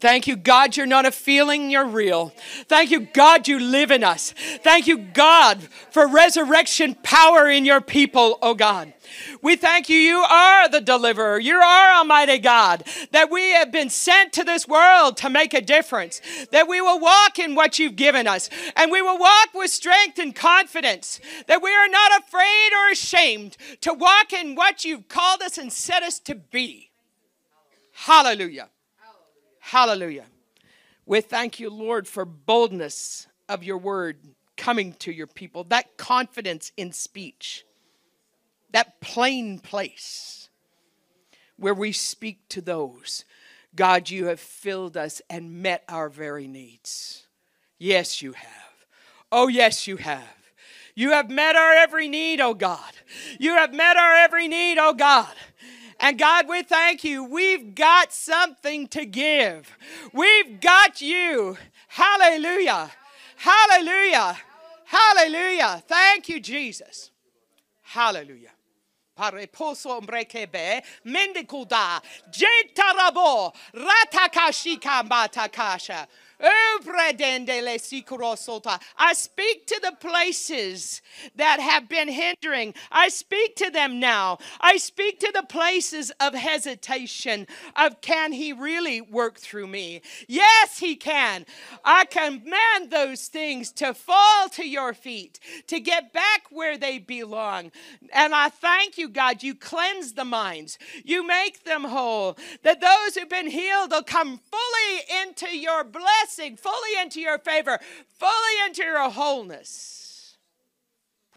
[0.00, 2.32] Thank you, God, you're not a feeling, you're real.
[2.68, 4.32] Thank you, God, you live in us.
[4.62, 8.94] Thank you, God, for resurrection power in your people, oh God.
[9.42, 11.38] We thank you, you are the deliverer.
[11.38, 15.60] You are Almighty God, that we have been sent to this world to make a
[15.60, 19.70] difference, that we will walk in what you've given us, and we will walk with
[19.70, 25.08] strength and confidence, that we are not afraid or ashamed to walk in what you've
[25.08, 26.90] called us and set us to be.
[27.92, 28.68] Hallelujah.
[29.70, 30.24] Hallelujah.
[31.06, 34.16] We thank you, Lord, for boldness of your word
[34.56, 37.64] coming to your people, that confidence in speech,
[38.72, 40.48] that plain place
[41.56, 43.24] where we speak to those.
[43.76, 47.28] God, you have filled us and met our very needs.
[47.78, 48.74] Yes, you have.
[49.30, 50.50] Oh, yes, you have.
[50.96, 52.92] You have met our every need, oh God.
[53.38, 55.32] You have met our every need, oh God.
[56.00, 57.24] And God, we thank you.
[57.24, 59.76] We've got something to give.
[60.12, 61.58] We've got you.
[61.88, 62.90] Hallelujah.
[63.36, 64.36] Hallelujah.
[64.86, 65.82] Hallelujah.
[65.86, 67.10] Thank you, Jesus.
[67.82, 68.50] Hallelujah.
[69.14, 70.00] Pare poso
[78.96, 81.02] I speak to the places
[81.36, 82.74] that have been hindering.
[82.90, 84.38] I speak to them now.
[84.60, 90.00] I speak to the places of hesitation of can he really work through me?
[90.28, 91.44] Yes, he can.
[91.84, 97.70] I command those things to fall to your feet, to get back where they belong.
[98.12, 100.78] And I thank you, God, you cleanse the minds.
[101.04, 102.38] You make them whole.
[102.62, 107.38] That those who've been healed will come fully into your blessing blessing, fully into your
[107.38, 107.78] favor,
[108.08, 110.36] fully into your wholeness.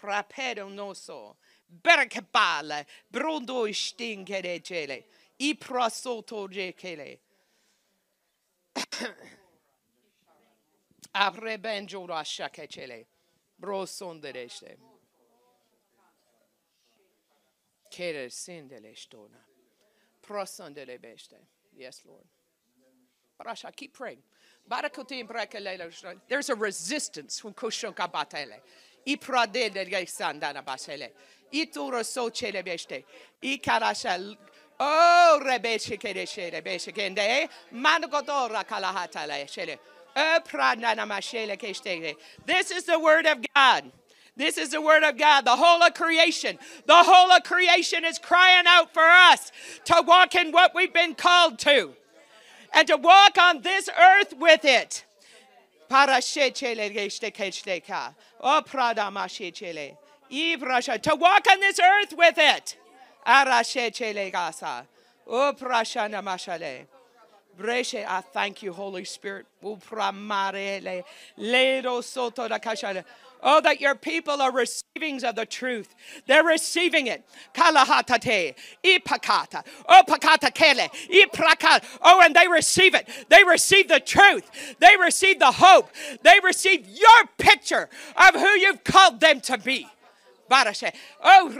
[0.01, 1.35] Prapedo noso,
[1.81, 5.03] berkepale, brundo stinkere cele,
[5.39, 7.19] iprasoto jekele.
[11.15, 13.05] Abrebenjo rashake cele,
[13.61, 14.77] brosondereste.
[17.89, 19.39] Kere sindele stona.
[20.27, 21.37] Prosondele beste.
[21.75, 22.25] Yes, Lord.
[23.39, 24.23] Brasha, keep praying.
[26.29, 27.41] There's a resistance.
[31.53, 33.03] Ituro so chele beste.
[33.41, 34.35] Ikarasha.
[34.79, 37.47] Oh, rebeshe kedeshe, rebeshe kende.
[37.73, 39.77] Managodora kalahata le shele.
[42.45, 43.91] This is the word of God.
[44.35, 45.45] This is the word of God.
[45.45, 46.57] The whole of creation,
[46.87, 49.51] the whole of creation is crying out for us
[49.85, 51.93] to walk in what we've been called to
[52.73, 55.05] and to walk on this earth with it.
[61.03, 62.77] To walk on this earth with it.
[63.25, 63.53] I
[68.33, 69.45] thank you, Holy Spirit.
[73.45, 75.93] Oh, that your people are receiving of the truth.
[76.27, 77.25] They're receiving it.
[77.53, 81.83] Kalahatate, ipakata, opakata kele, iprakata.
[82.01, 83.09] Oh, and they receive it.
[83.27, 84.49] They receive the truth.
[84.79, 85.89] They receive the hope.
[86.21, 89.87] They receive your picture of who you've called them to be.
[90.49, 91.51] Oh.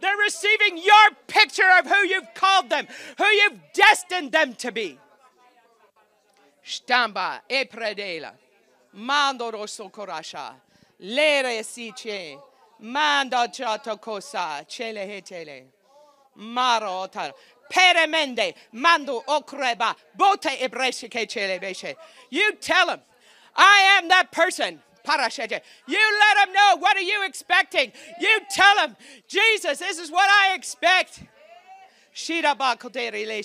[0.00, 4.98] They're receiving your picture of who you've called them, who you've destined them to be.
[6.64, 8.32] Stamba, Epredela.
[8.98, 10.54] Mando rosso corasha.
[10.98, 12.36] Lere sice.
[12.80, 14.64] Manda chato cosa.
[14.68, 15.64] Chele hetele.
[16.34, 17.32] Maro otar.
[17.72, 18.54] Peremende.
[18.72, 19.94] Mando okreba.
[20.16, 21.94] Bote ebreshe ke chele beshe.
[22.30, 23.00] You tell him,
[23.54, 24.80] I am that person.
[25.86, 26.76] You let him know.
[26.80, 27.92] What are you expecting?
[28.20, 28.96] You tell him,
[29.26, 31.22] Jesus, this is what I expect.
[32.12, 33.42] Shira ba kodere le.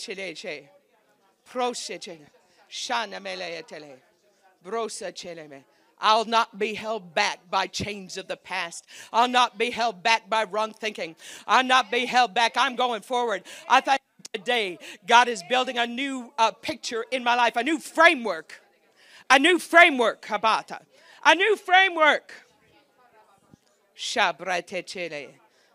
[2.69, 3.99] Shana mele etele.
[5.99, 8.85] I'll not be held back by chains of the past.
[9.11, 11.15] I'll not be held back by wrong thinking.
[11.47, 12.53] I'll not be held back.
[12.57, 13.43] I'm going forward.
[13.69, 14.01] I thank
[14.33, 18.61] today God is building a new uh, picture in my life, a new framework,
[19.29, 20.81] a new framework, Habata,
[21.23, 22.33] a new framework.
[23.95, 25.29] Shabrate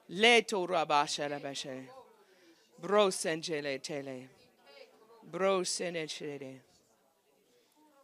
[0.09, 1.85] leto rabasha rabashe,
[2.83, 4.29] brosengele tele,
[5.31, 6.68] brosenechele.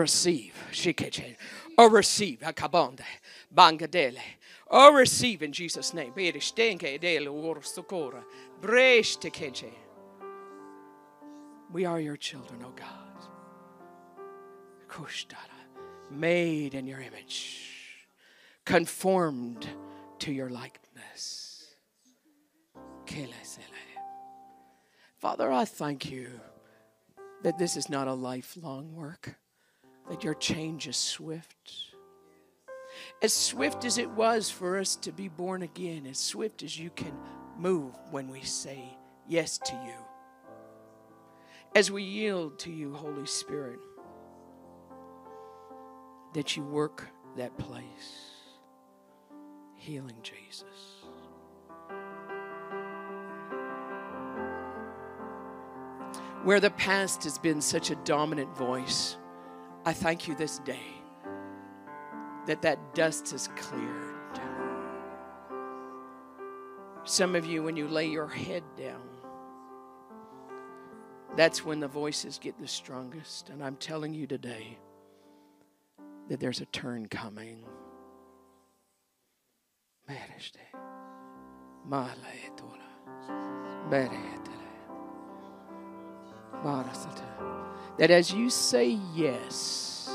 [0.00, 0.54] receive.
[1.78, 2.40] Or oh, receive.
[2.40, 4.18] Bangadele.
[4.66, 6.12] Or receive in Jesus' name.
[11.72, 12.88] We are your children, O oh God.
[16.10, 18.06] Made in your image.
[18.64, 19.68] Conformed
[20.20, 21.74] to your likeness.
[25.18, 26.40] Father, I thank you
[27.46, 29.36] that this is not a lifelong work
[30.10, 31.94] that your change is swift.
[33.22, 36.90] As swift as it was for us to be born again, as swift as you
[36.90, 37.12] can
[37.56, 38.82] move when we say
[39.28, 39.94] yes to you.
[41.76, 43.78] As we yield to you, Holy Spirit,
[46.34, 48.32] that you work that place.
[49.76, 50.95] Healing Jesus.
[56.46, 59.16] Where the past has been such a dominant voice,
[59.84, 60.78] I thank you this day
[62.46, 64.40] that that dust has cleared.
[67.02, 69.02] Some of you, when you lay your head down,
[71.34, 73.48] that's when the voices get the strongest.
[73.48, 74.78] And I'm telling you today
[76.28, 77.64] that there's a turn coming.
[87.98, 90.10] That as you say yes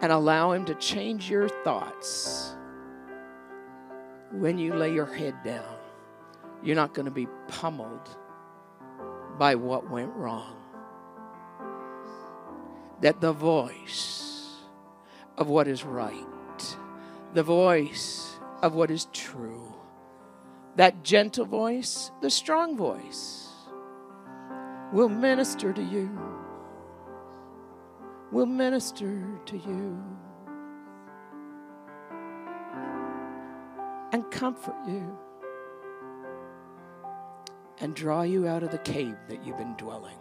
[0.00, 2.54] and allow Him to change your thoughts,
[4.32, 5.76] when you lay your head down,
[6.62, 8.08] you're not going to be pummeled
[9.38, 10.56] by what went wrong.
[13.00, 14.56] That the voice
[15.36, 16.76] of what is right,
[17.34, 19.74] the voice of what is true,
[20.76, 23.43] that gentle voice, the strong voice,
[24.94, 26.08] will minister to you,
[28.32, 30.02] We'll minister to you.
[34.12, 35.18] and comfort you
[37.78, 40.16] and draw you out of the cave that you've been dwelling.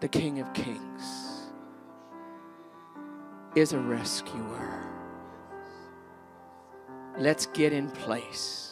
[0.00, 1.52] The King of Kings
[3.54, 4.82] is a rescuer.
[7.16, 8.71] Let's get in place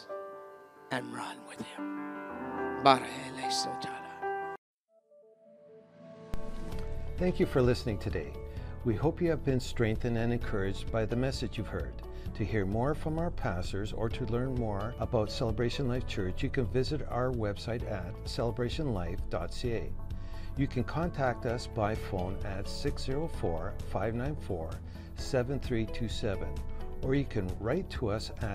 [0.91, 2.83] and run with him.
[7.17, 8.33] Thank you for listening today.
[8.83, 11.93] We hope you have been strengthened and encouraged by the message you've heard.
[12.35, 16.49] To hear more from our pastors or to learn more about Celebration Life Church, you
[16.49, 19.91] can visit our website at celebrationlife.ca.
[20.57, 24.71] You can contact us by phone at 604 594
[25.15, 26.47] 7327
[27.03, 28.49] or you can write to us at